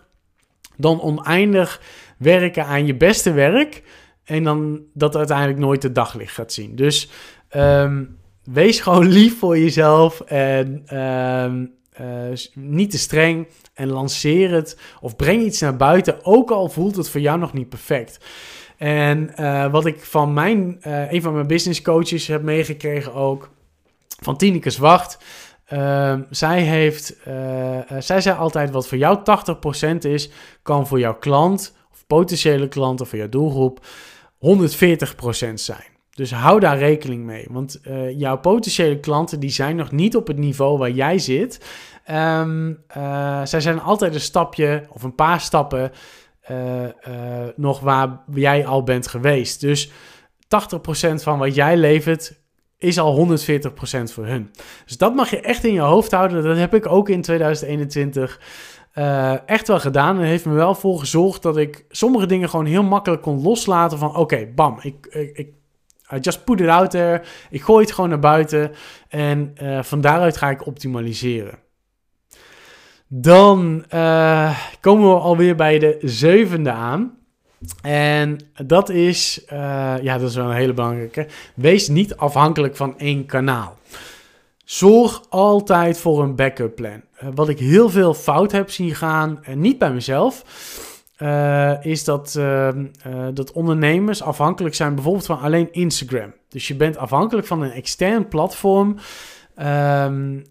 dan 0.77 1.01
oneindig 1.01 1.81
werken 2.17 2.65
aan 2.65 2.85
je 2.85 2.95
beste 2.95 3.31
werk 3.31 3.83
en 4.23 4.43
dan 4.43 4.81
dat 4.93 5.15
uiteindelijk 5.15 5.59
nooit 5.59 5.81
de 5.81 5.91
daglicht 5.91 6.33
gaat 6.33 6.53
zien. 6.53 6.75
Dus 6.75 7.09
um, 7.55 8.17
wees 8.43 8.79
gewoon 8.79 9.07
lief 9.07 9.39
voor 9.39 9.57
jezelf 9.57 10.21
en 10.21 10.83
uh, 10.93 11.67
niet 12.53 12.91
te 12.91 12.97
streng 12.97 13.47
en 13.73 13.89
lanceer 13.89 14.51
het 14.51 14.77
of 15.01 15.15
breng 15.15 15.41
iets 15.43 15.59
naar 15.59 15.75
buiten, 15.75 16.25
ook 16.25 16.51
al 16.51 16.69
voelt 16.69 16.95
het 16.95 17.09
voor 17.09 17.21
jou 17.21 17.39
nog 17.39 17.53
niet 17.53 17.69
perfect. 17.69 18.19
En 18.77 19.31
uh, 19.39 19.71
wat 19.71 19.85
ik 19.85 20.03
van 20.03 20.33
mijn, 20.33 20.79
uh, 20.87 21.11
een 21.11 21.21
van 21.21 21.33
mijn 21.33 21.47
business 21.47 21.81
coaches 21.81 22.27
heb 22.27 22.41
meegekregen 22.41 23.13
ook, 23.13 23.49
van 24.19 24.37
Tineke 24.37 24.71
Wacht. 24.79 25.17
Ehm, 25.65 26.21
zij, 26.29 26.61
heeft, 26.61 27.17
zij 27.99 28.21
zei 28.21 28.37
altijd: 28.37 28.71
wat 28.71 28.87
voor 28.87 28.97
jou 28.97 29.19
80% 29.93 29.97
is, 29.97 30.29
kan 30.61 30.87
voor 30.87 30.99
jouw 30.99 31.15
klant 31.15 31.75
of 31.91 32.07
potentiële 32.07 32.67
klant 32.67 33.01
of 33.01 33.09
voor 33.09 33.17
jouw 33.17 33.29
doelgroep 33.29 33.85
140% 34.35 35.53
zijn. 35.53 35.94
Dus 36.15 36.31
hou 36.31 36.59
daar 36.59 36.77
rekening 36.77 37.23
mee. 37.23 37.47
Want 37.49 37.79
uh, 37.87 38.19
jouw 38.19 38.37
potentiële 38.37 38.99
klanten 38.99 39.39
die 39.39 39.49
zijn 39.49 39.75
nog 39.75 39.91
niet 39.91 40.15
op 40.15 40.27
het 40.27 40.37
niveau 40.37 40.77
waar 40.77 40.91
jij 40.91 41.19
zit. 41.19 41.65
Um, 42.11 42.83
uh, 42.97 43.45
zij 43.45 43.61
zijn 43.61 43.81
altijd 43.81 44.13
een 44.13 44.19
stapje 44.19 44.85
of 44.89 45.03
een 45.03 45.15
paar 45.15 45.41
stappen 45.41 45.91
uh, 46.51 46.87
nog 47.55 47.79
waar 47.79 48.23
jij 48.33 48.65
al 48.65 48.83
bent 48.83 49.07
geweest. 49.07 49.61
Dus 49.61 49.89
80% 49.89 49.91
van 51.15 51.39
wat 51.39 51.55
jij 51.55 51.77
levert 51.77 52.41
is 52.77 52.99
al 52.99 53.27
140% 53.27 53.31
voor 54.03 54.25
hun. 54.25 54.51
Dus 54.85 54.97
dat 54.97 55.15
mag 55.15 55.29
je 55.29 55.39
echt 55.39 55.63
in 55.63 55.73
je 55.73 55.79
hoofd 55.79 56.11
houden. 56.11 56.43
Dat 56.43 56.57
heb 56.57 56.73
ik 56.73 56.87
ook 56.87 57.09
in 57.09 57.21
2021 57.21 58.41
echt 59.45 59.67
wel 59.67 59.79
gedaan. 59.79 60.17
En 60.17 60.23
heeft 60.23 60.45
me 60.45 60.53
wel 60.53 60.75
voor 60.75 60.99
gezorgd 60.99 61.41
dat 61.41 61.57
ik 61.57 61.85
sommige 61.89 62.25
dingen 62.25 62.49
gewoon 62.49 62.65
heel 62.65 62.83
makkelijk 62.83 63.21
kon 63.21 63.41
loslaten. 63.41 63.97
Van 63.97 64.15
oké, 64.15 64.47
bam, 64.55 64.79
ik, 64.81 65.05
ik 65.33 65.53
I 66.13 66.19
just 66.19 66.43
put 66.43 66.59
it 66.59 66.67
out 66.67 66.91
there. 66.91 67.21
Ik 67.49 67.61
gooi 67.61 67.83
het 67.85 67.93
gewoon 67.93 68.09
naar 68.09 68.19
buiten. 68.19 68.71
En 69.09 69.55
uh, 69.61 69.83
van 69.83 70.01
daaruit 70.01 70.37
ga 70.37 70.49
ik 70.49 70.65
optimaliseren. 70.65 71.59
Dan 73.07 73.85
uh, 73.93 74.59
komen 74.79 75.09
we 75.09 75.19
alweer 75.19 75.55
bij 75.55 75.79
de 75.79 75.97
zevende 76.01 76.71
aan. 76.71 77.17
En 77.81 78.37
dat 78.65 78.89
is, 78.89 79.45
uh, 79.53 79.93
ja, 80.01 80.17
dat 80.17 80.29
is 80.29 80.35
wel 80.35 80.45
een 80.45 80.55
hele 80.55 80.73
belangrijke. 80.73 81.27
Wees 81.55 81.87
niet 81.87 82.15
afhankelijk 82.15 82.75
van 82.75 82.99
één 82.99 83.25
kanaal. 83.25 83.77
Zorg 84.65 85.21
altijd 85.29 85.97
voor 85.97 86.23
een 86.23 86.35
backup 86.35 86.75
plan. 86.75 87.01
wat 87.35 87.49
ik 87.49 87.59
heel 87.59 87.89
veel 87.89 88.13
fout 88.13 88.51
heb 88.51 88.69
zien 88.69 88.95
gaan, 88.95 89.43
en 89.43 89.59
niet 89.59 89.77
bij 89.77 89.91
mezelf, 89.91 90.43
uh, 91.19 91.85
is 91.85 92.03
dat, 92.03 92.35
uh, 92.37 92.67
uh, 92.67 92.83
dat 93.33 93.51
ondernemers 93.51 94.21
afhankelijk 94.21 94.75
zijn 94.75 94.95
bijvoorbeeld 94.95 95.25
van 95.25 95.39
alleen 95.39 95.71
Instagram. 95.71 96.33
Dus 96.49 96.67
je 96.67 96.75
bent 96.75 96.97
afhankelijk 96.97 97.47
van 97.47 97.61
een 97.61 97.71
extern 97.71 98.27
platform. 98.27 98.97
Um, 99.57 100.43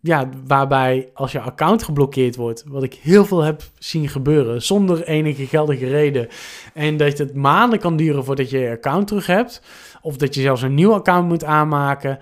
ja, 0.00 0.28
waarbij 0.46 1.10
als 1.14 1.32
je 1.32 1.40
account 1.40 1.82
geblokkeerd 1.82 2.36
wordt, 2.36 2.64
wat 2.66 2.82
ik 2.82 2.94
heel 2.94 3.24
veel 3.24 3.42
heb 3.42 3.62
zien 3.78 4.08
gebeuren, 4.08 4.62
zonder 4.62 5.04
enige 5.04 5.46
geldige 5.46 5.86
reden. 5.86 6.28
En 6.74 6.96
dat 6.96 7.18
het 7.18 7.34
maanden 7.34 7.78
kan 7.78 7.96
duren 7.96 8.24
voordat 8.24 8.50
je 8.50 8.58
je 8.58 8.70
account 8.70 9.06
terug 9.06 9.26
hebt. 9.26 9.62
Of 10.00 10.16
dat 10.16 10.34
je 10.34 10.40
zelfs 10.40 10.62
een 10.62 10.74
nieuw 10.74 10.92
account 10.92 11.28
moet 11.28 11.44
aanmaken. 11.44 12.18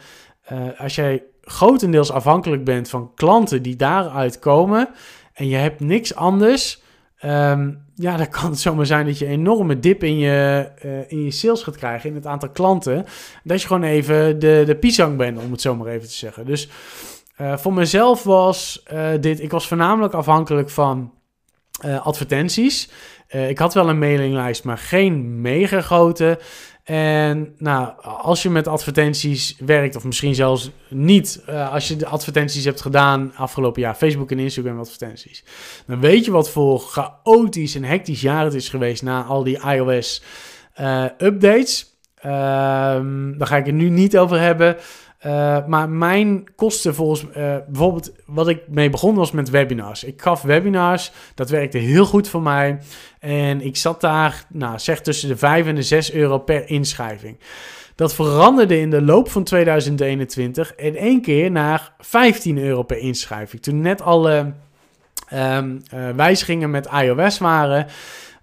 Als 0.78 0.94
jij 0.94 1.22
grotendeels 1.40 2.12
afhankelijk 2.12 2.64
bent 2.64 2.88
van 2.88 3.14
klanten 3.14 3.62
die 3.62 3.76
daaruit 3.76 4.38
komen 4.38 4.88
en 5.40 5.48
je 5.48 5.56
hebt 5.56 5.80
niks 5.80 6.14
anders, 6.14 6.82
um, 7.24 7.84
ja, 7.94 8.16
dan 8.16 8.28
kan 8.28 8.50
het 8.50 8.58
zomaar 8.60 8.86
zijn 8.86 9.06
dat 9.06 9.18
je 9.18 9.24
een 9.26 9.32
enorme 9.32 9.78
dip 9.78 10.04
in 10.04 10.18
je, 10.18 10.68
uh, 10.84 11.10
in 11.10 11.24
je 11.24 11.30
sales 11.30 11.62
gaat 11.62 11.76
krijgen, 11.76 12.08
in 12.08 12.14
het 12.14 12.26
aantal 12.26 12.48
klanten. 12.48 13.06
Dat 13.44 13.60
je 13.60 13.66
gewoon 13.66 13.82
even 13.82 14.38
de, 14.38 14.62
de 14.66 14.76
pisang 14.76 15.16
bent, 15.16 15.38
om 15.38 15.50
het 15.50 15.60
zo 15.60 15.76
maar 15.76 15.86
even 15.86 16.08
te 16.08 16.14
zeggen. 16.14 16.46
Dus 16.46 16.68
uh, 17.40 17.56
voor 17.56 17.72
mezelf 17.72 18.22
was 18.22 18.82
uh, 18.92 19.08
dit, 19.20 19.40
ik 19.40 19.50
was 19.50 19.68
voornamelijk 19.68 20.14
afhankelijk 20.14 20.70
van 20.70 21.12
advertenties. 22.02 22.90
ik 23.28 23.58
had 23.58 23.74
wel 23.74 23.88
een 23.88 23.98
mailinglijst, 23.98 24.64
maar 24.64 24.78
geen 24.78 25.40
mega 25.40 25.80
grote. 25.80 26.38
En 26.90 27.54
nou, 27.58 27.92
als 28.02 28.42
je 28.42 28.50
met 28.50 28.68
advertenties 28.68 29.56
werkt, 29.58 29.96
of 29.96 30.04
misschien 30.04 30.34
zelfs 30.34 30.70
niet, 30.88 31.42
uh, 31.48 31.72
als 31.72 31.88
je 31.88 31.96
de 31.96 32.06
advertenties 32.06 32.64
hebt 32.64 32.80
gedaan 32.80 33.32
afgelopen 33.34 33.82
jaar, 33.82 33.94
Facebook 33.94 34.30
en 34.30 34.38
Instagram 34.38 34.78
advertenties, 34.78 35.44
dan 35.86 36.00
weet 36.00 36.24
je 36.24 36.30
wat 36.30 36.50
voor 36.50 36.80
chaotisch 36.80 37.74
en 37.74 37.84
hectisch 37.84 38.20
jaar 38.20 38.44
het 38.44 38.54
is 38.54 38.68
geweest 38.68 39.02
na 39.02 39.22
al 39.22 39.42
die 39.42 39.60
iOS 39.60 40.22
uh, 40.80 41.04
updates. 41.18 41.98
Uh, 42.18 42.32
daar 43.36 43.46
ga 43.46 43.56
ik 43.56 43.66
het 43.66 43.74
nu 43.74 43.88
niet 43.88 44.18
over 44.18 44.40
hebben. 44.40 44.76
Uh, 45.26 45.66
maar 45.66 45.88
mijn 45.88 46.54
kosten 46.54 46.94
volgens 46.94 47.22
uh, 47.22 47.56
bijvoorbeeld 47.68 48.12
wat 48.26 48.48
ik 48.48 48.62
mee 48.68 48.90
begon 48.90 49.14
was 49.14 49.30
met 49.30 49.50
webinars. 49.50 50.04
Ik 50.04 50.22
gaf 50.22 50.42
webinars, 50.42 51.12
dat 51.34 51.50
werkte 51.50 51.78
heel 51.78 52.06
goed 52.06 52.28
voor 52.28 52.42
mij. 52.42 52.78
En 53.18 53.60
ik 53.60 53.76
zat 53.76 54.00
daar, 54.00 54.44
nou 54.48 54.78
zeg 54.78 55.00
tussen 55.00 55.28
de 55.28 55.36
5 55.36 55.66
en 55.66 55.74
de 55.74 55.82
6 55.82 56.12
euro 56.12 56.38
per 56.38 56.68
inschrijving. 56.68 57.38
Dat 57.94 58.14
veranderde 58.14 58.80
in 58.80 58.90
de 58.90 59.02
loop 59.02 59.30
van 59.30 59.44
2021 59.44 60.74
in 60.74 60.96
één 60.96 61.22
keer 61.22 61.50
naar 61.50 61.92
15 61.98 62.58
euro 62.58 62.82
per 62.82 62.98
inschrijving. 62.98 63.62
Toen 63.62 63.80
net 63.80 64.02
alle 64.02 64.52
um, 65.34 65.82
uh, 65.94 66.10
wijzigingen 66.10 66.70
met 66.70 66.88
iOS 67.02 67.38
waren. 67.38 67.86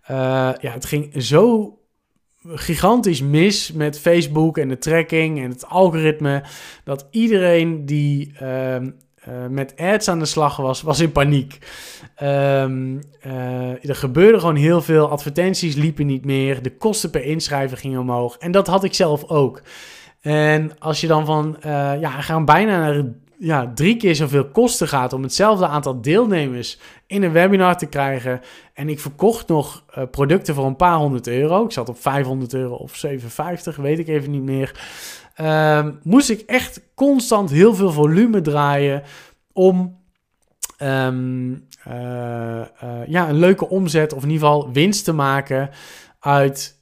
ja, 0.08 0.72
het 0.72 0.86
ging 0.86 1.24
zo 1.24 1.74
gigantisch 2.54 3.22
mis 3.22 3.72
met 3.72 4.00
Facebook 4.00 4.58
en 4.58 4.70
de 4.70 4.78
tracking 4.78 5.40
en 5.44 5.50
het 5.50 5.66
algoritme. 5.66 6.44
Dat 6.84 7.08
iedereen 7.12 7.86
die 7.86 8.34
uh, 8.42 8.76
uh, 8.76 8.82
met 9.50 9.74
ads 9.78 10.08
aan 10.08 10.20
de 10.20 10.26
slag 10.26 10.58
was, 10.58 10.82
was 10.82 11.00
in 11.00 11.12
paniek. 11.12 11.58
Um, 12.24 13.00
uh, 13.26 13.90
er 13.90 13.96
gebeurde 13.96 14.40
gewoon 14.40 14.56
heel 14.56 14.82
veel. 14.82 15.10
Advertenties 15.10 15.76
liepen 15.76 16.06
niet 16.06 16.26
meer. 16.26 16.62
De 16.62 16.76
kosten 16.76 17.10
per 17.10 17.24
inschrijven 17.24 17.78
gingen 17.78 18.00
omhoog. 18.00 18.38
En 18.38 18.52
dat 18.52 18.68
had 18.68 18.84
ik 18.84 18.94
zelf 18.94 19.24
ook. 19.24 19.62
En 20.22 20.80
als 20.80 21.02
je 21.02 21.08
dan 21.08 21.26
van, 21.26 21.58
ja, 22.00 22.10
gaan 22.10 22.46
bijna 22.46 22.80
naar 22.80 23.04
ja, 23.40 23.72
drie 23.76 23.98
keer 23.98 24.16
zoveel 24.16 24.46
kosten 24.46 24.88
gaat 24.88 25.14
om 25.14 25.24
hetzelfde 25.24 25.68
aantal 25.68 26.02
deelnemers 26.02 26.80
in 27.08 27.24
een 27.24 27.32
webinar 27.32 27.78
te 27.78 27.86
krijgen. 27.86 28.42
En 28.74 28.90
ik 28.90 29.00
verkocht 29.00 29.48
nog 29.48 29.84
uh, 29.98 30.04
producten 30.12 30.56
voor 30.56 30.66
een 30.66 30.76
paar 30.76 30.96
honderd 30.96 31.28
euro. 31.28 31.66
Ik 31.66 31.72
zat 31.72 31.90
op 31.90 32.02
500 32.02 32.54
euro 32.54 32.76
of 32.76 32.96
750, 32.96 33.76
weet 33.76 34.00
ik 34.00 34.08
even 34.08 34.32
niet 34.32 34.44
meer. 34.44 34.80
Uh, 35.42 35.88
moest 36.04 36.30
ik 36.30 36.40
echt 36.40 36.82
constant 36.96 37.50
heel 37.50 37.76
veel 37.76 37.92
volume 37.92 38.42
draaien 38.42 39.04
om 39.54 40.00
um, 40.82 41.68
uh, 41.88 41.94
ja, 43.08 43.30
een 43.30 43.40
leuke 43.40 43.70
omzet 43.70 44.14
of 44.14 44.24
in 44.24 44.30
ieder 44.30 44.48
geval 44.48 44.72
winst 44.72 45.04
te 45.04 45.14
maken 45.14 45.70
uit, 46.20 46.76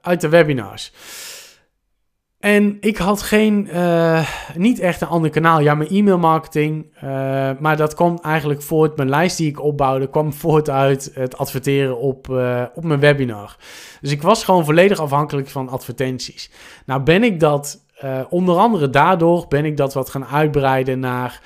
uit 0.00 0.20
de 0.20 0.28
webinars. 0.28 0.92
En 2.46 2.76
ik 2.80 2.96
had 2.96 3.22
geen, 3.22 3.68
uh, 3.72 4.28
niet 4.54 4.78
echt 4.78 5.00
een 5.00 5.08
ander 5.08 5.30
kanaal. 5.30 5.60
Ja, 5.60 5.74
mijn 5.74 5.88
e-mail 5.88 6.18
marketing. 6.18 6.86
Uh, 6.94 7.00
maar 7.58 7.76
dat 7.76 7.94
kwam 7.94 8.18
eigenlijk 8.22 8.62
voort. 8.62 8.96
Mijn 8.96 9.08
lijst 9.08 9.36
die 9.36 9.48
ik 9.48 9.62
opbouwde 9.62 10.10
kwam 10.10 10.32
voort 10.32 10.70
uit 10.70 11.10
het 11.14 11.38
adverteren 11.38 11.98
op, 11.98 12.28
uh, 12.28 12.62
op 12.74 12.84
mijn 12.84 13.00
webinar. 13.00 13.56
Dus 14.00 14.10
ik 14.10 14.22
was 14.22 14.44
gewoon 14.44 14.64
volledig 14.64 14.98
afhankelijk 14.98 15.48
van 15.48 15.68
advertenties. 15.68 16.50
Nou 16.84 17.02
ben 17.02 17.24
ik 17.24 17.40
dat, 17.40 17.84
onder 18.28 18.56
andere 18.56 18.90
daardoor 18.90 19.44
ben 19.48 19.64
ik 19.64 19.76
dat 19.76 19.94
wat 19.94 20.10
gaan 20.10 20.26
uitbreiden 20.26 20.98
naar, 20.98 21.40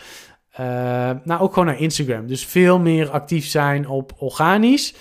nou 1.24 1.40
ook 1.40 1.52
gewoon 1.52 1.68
naar 1.68 1.80
Instagram. 1.80 2.26
Dus 2.26 2.46
veel 2.46 2.78
meer 2.78 3.10
actief 3.10 3.46
zijn 3.46 3.88
op 3.88 4.12
organisch. 4.18 4.94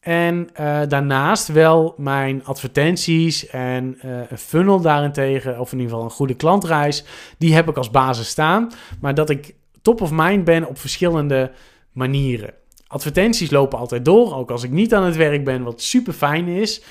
En 0.00 0.48
uh, 0.60 0.80
daarnaast 0.88 1.48
wel 1.48 1.94
mijn 1.96 2.44
advertenties 2.44 3.46
en 3.46 3.98
uh, 4.04 4.20
een 4.28 4.38
funnel 4.38 4.80
daarentegen, 4.80 5.60
of 5.60 5.72
in 5.72 5.78
ieder 5.78 5.92
geval 5.92 6.08
een 6.08 6.16
goede 6.16 6.34
klantreis, 6.34 7.04
die 7.38 7.54
heb 7.54 7.68
ik 7.68 7.76
als 7.76 7.90
basis 7.90 8.28
staan. 8.28 8.70
Maar 9.00 9.14
dat 9.14 9.30
ik 9.30 9.54
top 9.82 10.00
of 10.00 10.10
mind 10.12 10.44
ben 10.44 10.68
op 10.68 10.78
verschillende 10.78 11.50
manieren. 11.92 12.54
Advertenties 12.86 13.50
lopen 13.50 13.78
altijd 13.78 14.04
door, 14.04 14.34
ook 14.34 14.50
als 14.50 14.62
ik 14.62 14.70
niet 14.70 14.94
aan 14.94 15.04
het 15.04 15.16
werk 15.16 15.44
ben, 15.44 15.62
wat 15.62 15.82
super 15.82 16.12
fijn 16.12 16.48
is. 16.48 16.82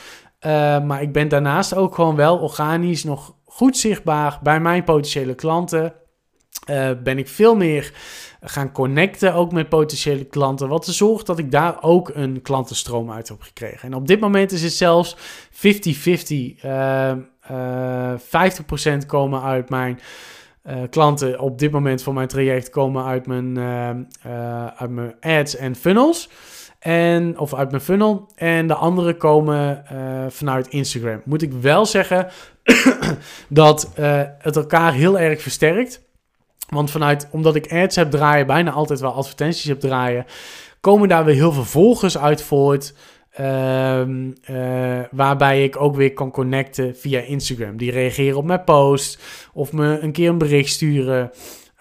Uh, 0.45 0.51
maar 0.83 1.01
ik 1.01 1.11
ben 1.11 1.27
daarnaast 1.27 1.75
ook 1.75 1.95
gewoon 1.95 2.15
wel 2.15 2.37
organisch 2.37 3.03
nog 3.03 3.35
goed 3.45 3.77
zichtbaar 3.77 4.39
bij 4.43 4.59
mijn 4.59 4.83
potentiële 4.83 5.35
klanten. 5.35 5.93
Ben 7.03 7.17
ik 7.17 7.27
veel 7.27 7.55
meer 7.55 7.93
gaan 8.41 8.71
connecten 8.71 9.33
ook 9.33 9.51
met 9.51 9.69
potentiële 9.69 10.23
klanten. 10.23 10.67
Wat 10.67 10.87
er 10.87 10.93
zorgt 10.93 11.25
dat 11.25 11.39
ik 11.39 11.51
daar 11.51 11.83
ook 11.83 12.11
een 12.13 12.41
klantenstroom 12.41 13.11
uit 13.11 13.27
heb 13.27 13.41
gekregen. 13.41 13.81
En 13.81 13.93
op 13.93 14.07
dit 14.07 14.19
moment 14.19 14.51
is 14.51 14.63
het 14.63 14.73
zelfs 14.73 15.15
50-50. 15.17 15.19
Uh, 16.65 17.11
uh, 17.51 18.13
50% 19.03 19.05
komen 19.05 19.41
uit 19.41 19.69
mijn 19.69 19.99
uh, 20.65 20.75
klanten 20.89 21.39
op 21.39 21.59
dit 21.59 21.71
moment 21.71 22.03
voor 22.03 22.13
mijn 22.13 22.27
traject 22.27 22.69
komen 22.69 23.05
uit 23.05 23.27
mijn, 23.27 23.57
uh, 23.57 24.65
uit 24.65 24.89
mijn 24.89 25.15
ads 25.19 25.55
en 25.55 25.75
funnels. 25.75 26.29
En, 26.79 27.39
of 27.39 27.53
uit 27.53 27.71
mijn 27.71 27.83
funnel. 27.83 28.31
En 28.35 28.67
de 28.67 28.73
andere 28.73 29.17
komen 29.17 29.83
vanuit 30.29 30.67
Instagram. 30.67 31.21
Moet 31.25 31.41
ik 31.41 31.53
wel 31.53 31.85
zeggen 31.85 32.27
dat 33.49 33.91
het 34.37 34.55
elkaar 34.55 34.93
heel 34.93 35.19
erg 35.19 35.41
versterkt. 35.41 36.08
Want 36.69 36.91
vanuit, 36.91 37.27
omdat 37.31 37.55
ik 37.55 37.73
ads 37.73 37.95
heb 37.95 38.11
draaien, 38.11 38.47
bijna 38.47 38.71
altijd 38.71 38.99
wel 38.99 39.13
advertenties 39.13 39.65
heb 39.65 39.79
draaien, 39.79 40.25
komen 40.79 41.09
daar 41.09 41.25
weer 41.25 41.35
heel 41.35 41.51
veel 41.51 41.63
volgers 41.63 42.17
uit 42.17 42.41
voort. 42.41 42.93
Um, 43.39 44.33
uh, 44.49 44.99
waarbij 45.11 45.63
ik 45.63 45.81
ook 45.81 45.95
weer 45.95 46.13
kan 46.13 46.31
connecten 46.31 46.95
via 46.95 47.19
Instagram. 47.19 47.77
Die 47.77 47.91
reageren 47.91 48.37
op 48.37 48.45
mijn 48.45 48.63
post 48.63 49.19
of 49.53 49.71
me 49.73 49.99
een 49.99 50.11
keer 50.11 50.29
een 50.29 50.37
bericht 50.37 50.71
sturen. 50.71 51.31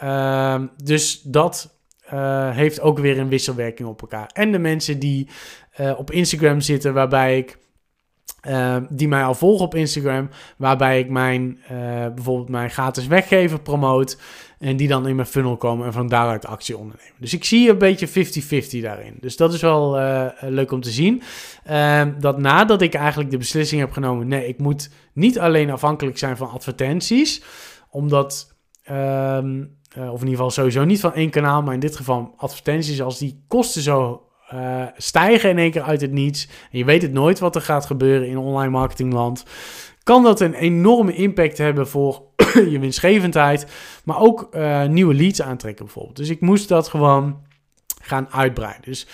Uh, 0.03 0.63
dus 0.85 1.21
dat 1.23 1.79
uh, 2.13 2.51
heeft 2.51 2.81
ook 2.81 2.99
weer 2.99 3.19
een 3.19 3.29
wisselwerking 3.29 3.89
op 3.89 4.01
elkaar. 4.01 4.31
En 4.33 4.53
de 4.53 4.59
mensen 4.59 4.99
die 4.99 5.29
uh, 5.81 5.99
op 5.99 6.11
Instagram 6.11 6.61
zitten, 6.61 6.95
waarbij 6.95 7.39
ik 7.39 7.59
uh, 8.49 8.77
die 8.89 9.09
mij 9.09 9.25
al 9.25 9.35
volgen 9.35 9.65
op 9.65 9.75
Instagram, 9.75 10.29
waarbij 10.57 10.99
ik 10.99 11.11
mijn, 11.11 11.59
bijvoorbeeld 12.15 12.49
mijn 12.49 12.71
gratis 12.71 13.07
weggever 13.07 13.61
promoot. 13.61 14.19
En 14.59 14.77
die 14.77 14.89
dan 14.89 15.09
in 15.09 15.17
mijn 15.17 15.29
funnel 15.29 15.57
komen 15.57 15.87
en 15.87 15.93
van 15.93 16.09
daaruit 16.09 16.47
actie 16.47 16.77
ondernemen. 16.77 17.15
Dus 17.19 17.35
ik 17.35 17.45
zie 17.45 17.71
een 17.71 17.79
beetje 17.79 18.09
50-50 18.09 18.83
daarin. 18.83 19.17
Dus 19.21 19.37
dat 19.37 19.53
is 19.53 19.61
wel 19.61 19.99
uh, 19.99 20.27
leuk 20.41 20.73
om 20.73 20.81
te 20.81 20.91
zien. 20.91 21.23
dat 22.19 22.39
nadat 22.39 22.83
ik 22.83 22.95
eigenlijk 22.95 23.31
de 23.31 23.37
beslissing 23.37 23.81
heb 23.81 23.93
genomen, 23.93 24.29
nee, 24.29 24.49
ik 24.49 24.59
moet 24.59 24.91
niet 25.13 25.39
alleen 25.39 25.71
afhankelijk 25.71 26.19
zijn 26.19 26.37
van 26.37 26.51
advertenties, 26.51 27.43
omdat. 27.91 28.57
Um, 28.91 29.77
of 29.95 30.05
in 30.05 30.13
ieder 30.13 30.29
geval 30.29 30.51
sowieso 30.51 30.85
niet 30.85 31.01
van 31.01 31.15
één 31.15 31.31
kanaal, 31.31 31.63
maar 31.63 31.75
in 31.75 31.81
dit 31.81 31.97
geval 31.97 32.35
advertenties, 32.37 33.03
als 33.03 33.19
die 33.19 33.45
kosten 33.49 33.83
zo 33.83 34.29
stijgen 34.97 35.51
in 35.51 35.59
één 35.59 35.71
keer 35.71 35.83
uit 35.83 36.01
het 36.01 36.13
niets. 36.13 36.49
En 36.71 36.79
je 36.79 36.85
weet 36.85 37.03
het 37.03 37.13
nooit 37.13 37.39
wat 37.39 37.55
er 37.55 37.63
gaat 37.63 37.87
gebeuren 37.87 38.29
in 38.29 38.39
online 38.39 38.71
marketingland. 38.71 39.45
Kan 40.09 40.23
dat 40.23 40.41
een 40.41 40.55
enorme 40.55 41.15
impact 41.15 41.59
hebben 41.59 41.89
voor 41.89 42.23
je 42.73 42.79
winstgevendheid. 42.79 43.67
Maar 44.05 44.21
ook 44.21 44.49
uh, 44.53 44.85
nieuwe 44.85 45.15
leads 45.15 45.43
aantrekken 45.43 45.85
bijvoorbeeld. 45.85 46.17
Dus 46.17 46.29
ik 46.29 46.41
moest 46.41 46.69
dat 46.69 46.89
gewoon 46.89 47.41
gaan 48.03 48.29
uitbreiden. 48.31 48.83
Dus 48.83 49.07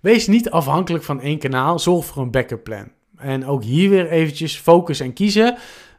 wees 0.00 0.26
niet 0.26 0.50
afhankelijk 0.50 1.04
van 1.04 1.20
één 1.20 1.38
kanaal. 1.38 1.78
Zorg 1.78 2.04
voor 2.04 2.22
een 2.22 2.30
backup 2.30 2.64
plan. 2.64 2.90
En 3.16 3.46
ook 3.46 3.62
hier 3.62 3.90
weer 3.90 4.08
eventjes 4.08 4.56
focus 4.56 5.00
en 5.00 5.12
kiezen. 5.12 5.56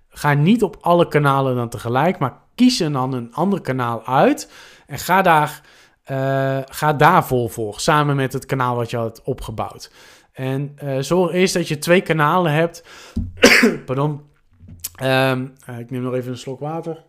Ga 0.10 0.34
niet 0.34 0.64
op 0.64 0.78
alle 0.82 1.08
kanalen 1.08 1.56
dan 1.56 1.70
tegelijk. 1.70 2.20
Maar 2.20 2.38
kies 2.56 2.78
dan 2.78 3.14
een 3.14 3.34
ander 3.34 3.62
kanaal 3.62 4.06
uit. 4.06 4.52
En 4.88 5.00
ga 5.00 5.22
daar 5.22 5.62
uh, 6.12 6.60
ga 6.66 6.94
daar 6.94 7.26
vol 7.26 7.48
voor, 7.48 7.80
samen 7.80 8.16
met 8.16 8.34
het 8.34 8.46
kanaal 8.46 8.76
wat 8.76 8.90
je 8.90 8.98
had 8.98 9.22
opgebouwd. 9.24 9.92
En 10.34 10.76
uh, 10.84 10.98
zorg 11.00 11.32
eerst 11.32 11.54
dat 11.54 11.68
je 11.68 11.78
twee 11.78 12.02
kanalen 12.02 12.52
hebt. 12.52 12.84
Pardon. 13.86 14.32
Um, 15.02 15.54
uh, 15.70 15.80
ik 15.80 15.92
neem 15.92 16.02
nog 16.02 16.14
even 16.14 16.32
een 16.32 16.38
slok 16.38 16.60
water. 16.60 17.04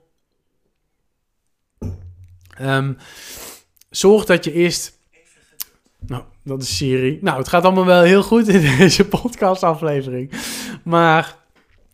Ehm, 2.57 2.92
zorg 3.90 4.25
dat 4.25 4.44
je 4.44 4.53
eerst. 4.53 4.99
Nou, 6.07 6.23
dat 6.42 6.62
is 6.62 6.77
Siri. 6.77 7.18
Nou, 7.20 7.38
het 7.38 7.49
gaat 7.49 7.64
allemaal 7.64 7.87
wel 7.87 8.03
heel 8.03 8.23
goed 8.23 8.49
in 8.49 8.61
deze 8.79 9.09
podcastaflevering. 9.09 10.33
Maar 10.85 11.37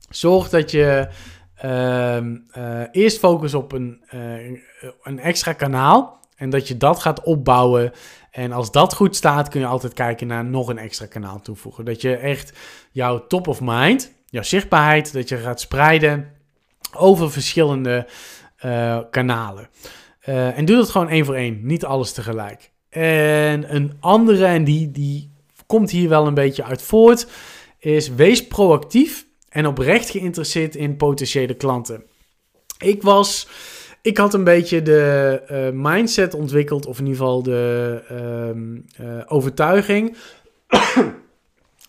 zorg 0.08 0.48
dat 0.48 0.70
je 0.70 1.08
ehm, 1.54 2.36
eh, 2.50 2.82
eerst 2.90 3.18
focus 3.18 3.54
op 3.54 3.72
een, 3.72 4.04
uh, 4.14 4.60
een 5.02 5.18
extra 5.18 5.52
kanaal. 5.52 6.20
En 6.36 6.50
dat 6.50 6.68
je 6.68 6.76
dat 6.76 7.00
gaat 7.00 7.22
opbouwen. 7.22 7.92
En 8.30 8.52
als 8.52 8.70
dat 8.70 8.94
goed 8.94 9.16
staat, 9.16 9.48
kun 9.48 9.60
je 9.60 9.66
altijd 9.66 9.92
kijken 9.92 10.26
naar 10.26 10.44
nog 10.44 10.68
een 10.68 10.78
extra 10.78 11.06
kanaal 11.06 11.40
toevoegen. 11.40 11.84
Dat 11.84 12.00
je 12.00 12.16
echt 12.16 12.58
jouw 12.90 13.26
top 13.26 13.48
of 13.48 13.60
mind, 13.62 14.12
jouw 14.30 14.42
zichtbaarheid, 14.42 15.12
dat 15.12 15.28
je 15.28 15.36
gaat 15.36 15.60
spreiden 15.60 16.32
over 16.96 17.30
verschillende 17.30 18.06
uh, 18.64 18.98
kanalen. 19.10 19.68
Uh, 20.28 20.58
en 20.58 20.64
doe 20.64 20.76
dat 20.76 20.90
gewoon 20.90 21.08
één 21.08 21.24
voor 21.24 21.34
één, 21.34 21.60
niet 21.62 21.84
alles 21.84 22.12
tegelijk. 22.12 22.70
En 22.88 23.74
een 23.74 23.96
andere, 24.00 24.44
en 24.44 24.64
die, 24.64 24.90
die 24.90 25.32
komt 25.66 25.90
hier 25.90 26.08
wel 26.08 26.26
een 26.26 26.34
beetje 26.34 26.64
uit 26.64 26.82
voort, 26.82 27.26
is 27.78 28.08
wees 28.08 28.46
proactief 28.46 29.26
en 29.48 29.66
oprecht 29.66 30.10
geïnteresseerd 30.10 30.76
in 30.76 30.96
potentiële 30.96 31.54
klanten. 31.54 32.04
Ik 32.78 33.02
was, 33.02 33.48
ik 34.02 34.18
had 34.18 34.34
een 34.34 34.44
beetje 34.44 34.82
de 34.82 35.42
uh, 35.50 35.82
mindset 35.82 36.34
ontwikkeld, 36.34 36.86
of 36.86 36.98
in 36.98 37.06
ieder 37.06 37.20
geval 37.20 37.42
de 37.42 38.02
uh, 39.00 39.22
overtuiging. 39.26 40.16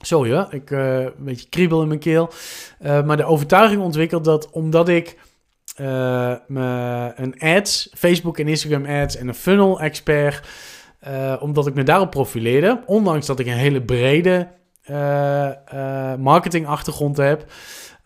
Sorry 0.01 0.33
hoor, 0.33 0.47
ik 0.49 0.69
een 0.69 1.13
beetje 1.17 1.49
kriebel 1.49 1.81
in 1.81 1.87
mijn 1.87 1.99
keel. 1.99 2.29
maar 2.79 3.17
de 3.17 3.25
overtuiging 3.25 3.81
ontwikkeld 3.81 4.23
dat 4.23 4.49
omdat 4.49 4.89
ik 4.89 5.17
een 6.47 7.35
ads, 7.39 7.89
Facebook 7.93 8.39
en 8.39 8.47
Instagram 8.47 8.85
ads 8.85 9.15
en 9.15 9.27
een 9.27 9.33
funnel 9.33 9.79
expert 9.79 10.47
omdat 11.39 11.67
ik 11.67 11.73
me 11.73 11.83
daarop 11.83 12.11
profileerde. 12.11 12.83
Ondanks 12.85 13.25
dat 13.25 13.39
ik 13.39 13.45
een 13.45 13.53
hele 13.53 13.81
brede 13.81 14.47
marketingachtergrond 16.17 17.17
heb. 17.17 17.51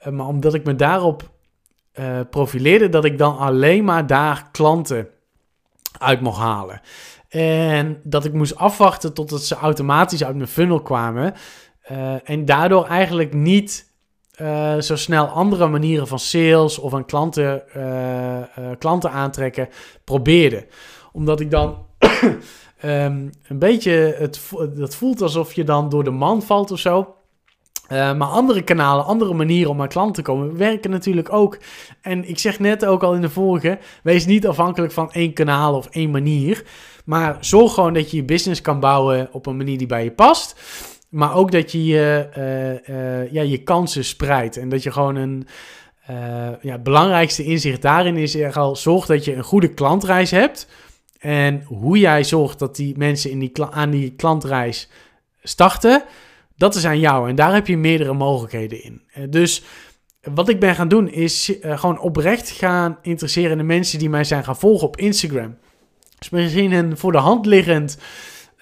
maar 0.10 0.28
omdat 0.28 0.54
ik 0.54 0.64
me 0.64 0.76
daarop 0.76 1.30
profileerde, 2.30 2.90
dat 2.90 3.06
ik 3.06 3.18
dan 3.18 3.38
alleen 3.38 3.84
maar 3.84 4.08
daar 4.08 4.50
klanten 4.52 5.08
uit 5.98 6.22
mocht 6.22 6.40
halen. 6.40 6.82
En 7.30 8.00
dat 8.04 8.26
ik 8.26 8.34
moest 8.34 8.56
afwachten 8.56 9.14
totdat 9.14 9.44
ze 9.44 9.56
automatisch 9.56 10.24
uit 10.24 10.36
mijn 10.36 10.48
funnel 10.48 10.82
kwamen. 10.82 11.34
En 12.24 12.46
daardoor 12.46 12.86
eigenlijk 12.86 13.34
niet 13.34 13.94
zo 14.80 14.96
snel 14.96 15.26
andere 15.28 15.68
manieren 15.68 16.08
van 16.08 16.20
sales 16.20 16.80
of 16.80 16.94
aan 16.94 17.06
klanten, 17.06 17.64
klanten 18.78 19.12
aantrekken 19.12 19.70
probeerde. 20.04 20.68
Omdat 21.12 21.40
ik 21.40 21.52
dan 21.52 21.86
um, 22.84 23.30
een 23.48 23.60
beetje, 23.60 24.16
het, 24.18 24.42
dat 24.76 24.96
voelt 24.96 25.22
alsof 25.22 25.54
je 25.54 25.64
dan 25.64 25.90
door 25.90 26.04
de 26.04 26.12
man 26.12 26.42
valt 26.42 26.72
of 26.72 26.80
zo. 26.80 27.16
Maar 27.90 28.28
andere 28.28 28.62
kanalen, 28.62 29.06
andere 29.06 29.34
manieren 29.34 29.72
om 29.72 29.82
aan 29.82 29.88
klanten 29.88 30.24
te 30.24 30.32
komen, 30.32 30.58
werken 30.58 30.92
natuurlijk 30.92 31.34
ook. 31.34 31.58
En 32.02 32.30
ik 32.30 32.40
zeg 32.40 32.60
net 32.60 32.86
ook 32.86 33.04
al 33.04 33.14
in 33.14 33.22
de 33.22 33.30
vorige, 33.30 33.80
wees 34.04 34.26
niet 34.26 34.48
afhankelijk 34.48 34.94
van 34.94 35.12
één 35.12 35.34
kanaal 35.34 35.76
of 35.76 35.88
één 35.92 36.12
manier. 36.12 36.64
Maar 37.06 37.38
zorg 37.40 37.74
gewoon 37.74 37.94
dat 37.94 38.12
je 38.12 38.18
je 38.18 38.24
business 38.24 38.62
kan 38.62 38.80
bouwen 38.80 39.30
op 39.32 39.46
een 39.46 39.58
manier 39.58 39.78
die 39.78 39.88
bij 39.88 40.04
je 40.04 40.12
past. 40.12 40.56
Maar 41.16 41.36
ook 41.36 41.52
dat 41.52 41.72
je 41.72 41.86
je, 41.86 42.30
uh, 42.38 42.96
uh, 42.96 43.32
ja, 43.32 43.42
je 43.42 43.64
kansen 43.64 44.06
spreidt. 44.06 44.58
En 44.58 44.70
dat 44.70 44.84
je 44.84 44.92
gewoon 44.92 45.16
een. 45.16 45.48
ja, 46.62 46.72
het 46.72 46.84
belangrijkste 46.84 47.44
inzicht 47.44 47.82
daarin 47.82 48.18
is 48.18 48.56
al: 48.56 48.76
zorg 48.76 49.06
dat 49.06 49.26
je 49.26 49.36
een 49.36 49.44
goede 49.44 49.74
klantreis 49.74 50.32
hebt. 50.32 50.68
En 51.20 51.64
hoe 51.68 52.00
jij 52.00 52.24
zorgt 52.24 52.60
dat 52.60 52.76
die 52.76 52.98
mensen 52.98 53.32
in 53.32 53.40
die 53.40 53.64
aan 53.64 53.90
die 53.90 54.14
klantreis 54.16 54.90
starten, 55.44 56.04
dat 56.58 56.76
is 56.76 56.86
aan 56.86 57.00
jou. 57.00 57.30
En 57.30 57.36
daar 57.36 57.54
heb 57.54 57.68
je 57.68 57.78
meerdere 57.78 58.14
mogelijkheden 58.14 58.84
in. 58.84 59.02
Eh, 59.12 59.24
dus 59.30 59.64
wat 60.22 60.50
ik 60.50 60.60
ben 60.60 60.76
gaan 60.76 60.88
doen 60.88 61.10
is 61.10 61.54
gewoon 61.62 62.00
oprecht 62.00 62.50
gaan 62.50 62.98
interesseren 63.02 63.52
in 63.52 63.58
de 63.58 63.64
mensen 63.64 64.00
die 64.00 64.10
mij 64.10 64.24
zijn 64.24 64.44
gaan 64.44 64.58
volgen 64.58 64.88
op 64.88 64.98
Instagram. 64.98 65.58
Dus 66.20 66.30
misschien 66.30 66.72
een 66.72 66.98
voor 66.98 67.12
de 67.12 67.18
hand 67.18 67.46
liggend, 67.46 67.98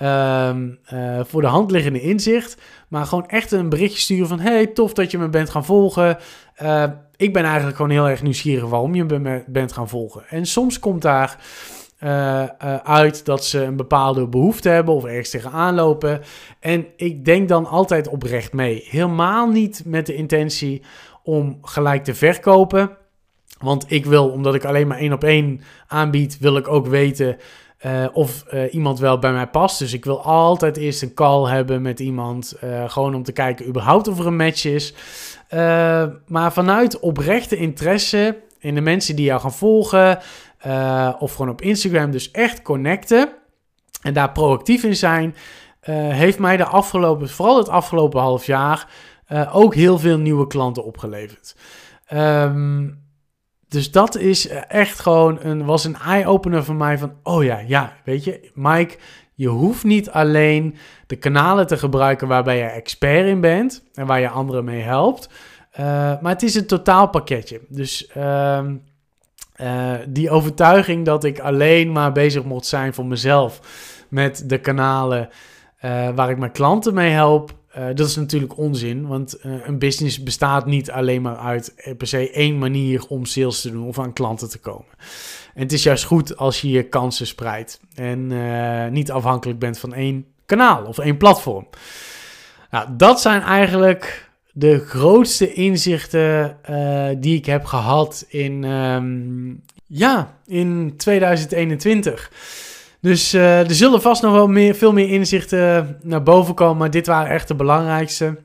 uh, 0.04 0.50
uh, 0.94 1.20
voor 1.24 1.42
de 1.42 1.48
hand 1.48 1.72
liggende 1.72 2.02
inzicht. 2.02 2.62
Maar 2.88 3.06
gewoon 3.06 3.28
echt 3.28 3.52
een 3.52 3.70
berichtje 3.70 4.00
sturen 4.00 4.28
van... 4.28 4.39
Hey, 4.39 4.68
tof 4.68 4.94
dat 4.94 5.12
je 5.12 5.18
me 5.18 5.30
bent 5.30 5.50
gaan 5.50 5.66
volgen. 5.66 6.18
ik 7.16 7.34
ben 7.34 7.44
eigenlijk 7.44 7.76
gewoon 7.76 7.92
heel 7.92 8.10
erg 8.10 8.22
nieuwsgierig 8.22 8.70
waarom 8.70 8.96
je 8.96 9.04
me 9.04 9.44
bent 9.48 9.74
gaan 9.74 9.89
volgen. 9.89 10.24
En 10.30 10.46
soms 10.46 10.80
komt 10.80 11.02
daar 11.02 11.38
uh, 12.04 12.44
uit 12.84 13.26
dat 13.26 13.46
ze 13.46 13.63
een 13.63 13.76
bepaalde 13.76 14.28
behoefte 14.28 14.70
hebben 14.70 14.94
of 14.94 15.06
ergens 15.06 15.30
tegenaan 15.30 15.76
lopen. 15.76 16.22
En 16.60 16.86
ik 16.96 17.26
denk 17.26 17.50
dan 17.50 17.66
altijd 17.66 18.08
oprecht 18.08 18.54
mee. 18.54 18.88
Helemaal 18.89 19.50
niet 19.50 19.82
met 19.86 20.06
de 20.06 20.16
intentie 20.16 20.82
om 21.24 21.58
gelijk 21.62 22.04
te 22.04 22.16
verkopen. 22.16 22.98
Want 23.60 23.86
ik 23.88 24.06
wil, 24.06 24.30
omdat 24.30 24.56
ik 24.56 24.66
alleen 24.66 24.88
maar 24.88 24.98
één 24.98 25.13
op 25.13 25.24
één 25.24 25.62
aanbied, 25.88 26.38
wil 26.39 26.58
ik 26.58 26.68
ook 26.68 26.88
weten 26.88 27.38
uh, 27.86 28.06
of 28.13 28.43
uh, 28.54 28.74
iemand 28.74 29.00
wel 29.00 29.19
bij 29.19 29.32
mij 29.32 29.48
past. 29.48 29.80
Dus 29.80 29.93
ik 29.93 30.06
wil 30.06 30.24
altijd 30.24 30.78
eerst 30.78 31.02
een 31.02 31.13
call 31.13 31.50
hebben 31.50 31.82
met 31.82 32.00
iemand. 32.00 32.56
Uh, 32.63 32.89
gewoon 32.89 33.15
om 33.15 33.24
te 33.24 33.32
kijken 33.32 33.67
überhaupt 33.67 34.08
of 34.08 34.19
er 34.19 34.28
een 34.28 34.36
match 34.36 34.65
is. 34.65 34.93
maar 36.28 36.54
vanuit 36.54 37.00
oprechte 37.00 37.56
interesse 37.56 38.38
in 38.60 38.76
de 38.76 38.82
mensen 38.82 39.15
die 39.15 39.26
jou 39.26 39.41
gaan 39.41 39.54
volgen. 39.54 40.19
Of 41.19 41.32
gewoon 41.32 41.50
op 41.50 41.62
Instagram. 41.62 42.12
Dus 42.12 42.32
echt 42.32 42.62
connecten 42.62 43.30
en 44.02 44.13
daar 44.13 44.32
proactief 44.32 44.84
in 44.84 44.96
zijn. 44.96 45.36
Heeft 45.91 46.39
mij 46.39 46.58
de 46.58 46.65
afgelopen, 46.65 47.30
vooral 47.30 47.58
het 47.58 47.69
afgelopen 47.69 48.22
half 48.22 48.46
jaar, 48.46 48.88
ook 49.52 49.76
heel 49.76 50.00
veel 50.00 50.17
nieuwe 50.17 50.48
klanten 50.48 50.84
opgeleverd. 50.84 51.56
Um, 52.13 53.03
dus 53.73 53.91
dat 53.91 54.17
is 54.17 54.47
echt 54.67 54.99
gewoon 54.99 55.39
een, 55.41 55.65
was 55.65 55.83
een 55.83 55.95
eye-opener 55.95 56.63
voor 56.63 56.75
mij 56.75 56.97
van, 56.97 57.13
oh 57.23 57.43
ja, 57.43 57.59
ja, 57.67 57.93
weet 58.03 58.23
je, 58.23 58.51
Mike, 58.53 58.97
je 59.33 59.47
hoeft 59.47 59.83
niet 59.83 60.09
alleen 60.09 60.75
de 61.07 61.15
kanalen 61.15 61.67
te 61.67 61.77
gebruiken 61.77 62.27
waarbij 62.27 62.57
je 62.57 62.63
expert 62.63 63.27
in 63.27 63.41
bent 63.41 63.83
en 63.93 64.05
waar 64.05 64.19
je 64.19 64.29
anderen 64.29 64.63
mee 64.63 64.81
helpt. 64.81 65.29
Uh, 65.71 65.86
maar 66.21 66.31
het 66.31 66.43
is 66.43 66.55
een 66.55 66.67
totaalpakketje. 66.67 67.62
Dus 67.67 68.09
um, 68.17 68.83
uh, 69.62 69.93
die 70.07 70.29
overtuiging 70.29 71.05
dat 71.05 71.23
ik 71.23 71.39
alleen 71.39 71.91
maar 71.91 72.12
bezig 72.12 72.43
mocht 72.43 72.65
zijn 72.65 72.93
voor 72.93 73.05
mezelf 73.05 73.59
met 74.09 74.43
de 74.49 74.57
kanalen 74.57 75.29
waar 76.15 76.29
ik 76.29 76.38
mijn 76.38 76.51
klanten 76.51 76.93
mee 76.93 77.12
help, 77.12 77.53
uh, 77.77 77.86
dat 77.93 78.07
is 78.07 78.15
natuurlijk 78.15 78.57
onzin. 78.57 79.07
Want 79.07 79.38
een 79.41 79.79
business 79.79 80.23
bestaat 80.23 80.65
niet 80.65 80.91
alleen 80.91 81.21
maar 81.21 81.38
uit 81.38 81.73
per 81.97 82.07
se 82.07 82.31
één 82.31 82.57
manier 82.57 83.05
om 83.07 83.25
sales 83.25 83.62
te 83.62 83.71
doen 83.71 83.88
of 83.88 83.99
aan 83.99 84.13
klanten 84.13 84.49
te 84.49 84.59
komen. 84.59 84.91
En 85.53 85.62
het 85.62 85.73
is 85.73 85.83
juist 85.83 86.03
goed 86.03 86.38
als 86.38 86.62
je 86.62 86.69
je 86.69 86.83
kansen 86.83 87.27
spreidt 87.27 87.79
en 87.95 88.31
niet 88.91 89.12
afhankelijk 89.12 89.59
bent 89.59 89.79
van 89.79 89.93
één 89.93 90.25
kanaal 90.45 90.83
of 90.86 90.97
één 90.97 91.17
platform. 91.17 91.67
Nou, 92.71 92.88
dat 92.97 93.21
zijn 93.21 93.41
eigenlijk 93.41 94.29
de 94.51 94.79
grootste 94.79 95.53
inzichten 95.53 96.57
die 97.19 97.38
ik 97.38 97.45
heb 97.45 97.65
gehad 97.65 98.25
in, 98.27 98.63
um, 98.63 99.63
ja, 99.88 100.38
in 100.45 100.93
2021. 100.97 102.31
Dus 103.04 103.34
uh, 103.34 103.60
er 103.60 103.76
zullen 103.76 104.02
vast 104.02 104.22
nog 104.22 104.32
wel 104.32 104.48
meer, 104.48 104.76
veel 104.76 104.94
meer 104.94 105.10
inzichten 105.10 105.98
naar 106.02 106.24
boven 106.24 106.54
komen, 106.54 106.78
maar 106.78 106.92
dit 106.92 107.08
waren 107.08 107.32
echt 107.32 107.48
de 107.48 107.56
belangrijkste. 107.56 108.38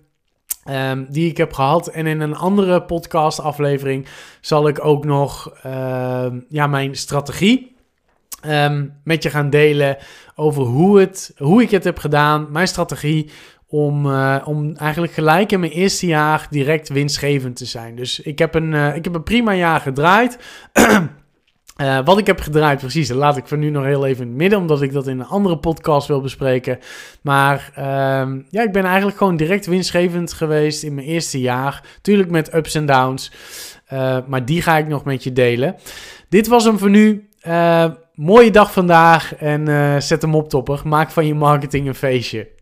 Um, 0.70 1.06
die 1.10 1.30
ik 1.30 1.36
heb 1.36 1.52
gehad. 1.52 1.86
En 1.86 2.06
in 2.06 2.20
een 2.20 2.36
andere 2.36 2.82
podcast 2.82 3.40
aflevering 3.40 4.06
zal 4.40 4.68
ik 4.68 4.84
ook 4.84 5.04
nog 5.04 5.52
uh, 5.66 6.26
ja, 6.48 6.66
mijn 6.66 6.96
strategie 6.96 7.76
um, 8.46 8.92
met 9.04 9.22
je 9.22 9.30
gaan 9.30 9.50
delen 9.50 9.96
over 10.34 10.62
hoe, 10.62 11.00
het, 11.00 11.32
hoe 11.36 11.62
ik 11.62 11.70
het 11.70 11.84
heb 11.84 11.98
gedaan. 11.98 12.46
Mijn 12.50 12.68
strategie 12.68 13.30
om, 13.66 14.06
uh, 14.06 14.36
om 14.44 14.76
eigenlijk 14.76 15.12
gelijk 15.12 15.52
in 15.52 15.60
mijn 15.60 15.72
eerste 15.72 16.06
jaar 16.06 16.46
direct 16.50 16.88
winstgevend 16.88 17.56
te 17.56 17.64
zijn. 17.64 17.96
Dus 17.96 18.20
ik 18.20 18.38
heb 18.38 18.54
een, 18.54 18.74
ik 18.74 19.04
heb 19.04 19.14
een 19.14 19.22
prima 19.22 19.54
jaar 19.54 19.80
gedraaid. 19.80 20.38
Uh, 21.82 21.98
wat 22.04 22.18
ik 22.18 22.26
heb 22.26 22.40
gedraaid, 22.40 22.78
precies, 22.78 23.08
laat 23.08 23.36
ik 23.36 23.46
voor 23.46 23.58
nu 23.58 23.70
nog 23.70 23.84
heel 23.84 24.06
even 24.06 24.22
in 24.22 24.28
het 24.28 24.36
midden, 24.36 24.58
omdat 24.58 24.82
ik 24.82 24.92
dat 24.92 25.06
in 25.06 25.20
een 25.20 25.26
andere 25.26 25.58
podcast 25.58 26.08
wil 26.08 26.20
bespreken. 26.20 26.78
Maar 27.22 27.72
uh, 27.78 27.84
ja, 28.50 28.62
ik 28.62 28.72
ben 28.72 28.84
eigenlijk 28.84 29.16
gewoon 29.16 29.36
direct 29.36 29.66
winstgevend 29.66 30.32
geweest 30.32 30.82
in 30.82 30.94
mijn 30.94 31.06
eerste 31.06 31.40
jaar. 31.40 31.82
Tuurlijk 32.02 32.30
met 32.30 32.54
ups 32.54 32.74
en 32.74 32.86
downs, 32.86 33.32
uh, 33.92 34.18
maar 34.26 34.44
die 34.44 34.62
ga 34.62 34.76
ik 34.76 34.88
nog 34.88 35.04
met 35.04 35.24
je 35.24 35.32
delen. 35.32 35.76
Dit 36.28 36.46
was 36.46 36.64
hem 36.64 36.78
voor 36.78 36.90
nu. 36.90 37.28
mooie 38.14 38.50
dag 38.50 38.72
vandaag 38.72 39.34
en 39.34 40.02
zet 40.02 40.22
hem 40.22 40.34
op 40.34 40.48
topper. 40.48 40.80
Maak 40.84 41.10
van 41.10 41.26
je 41.26 41.34
marketing 41.34 41.86
een 41.86 41.94
feestje. 41.94 42.57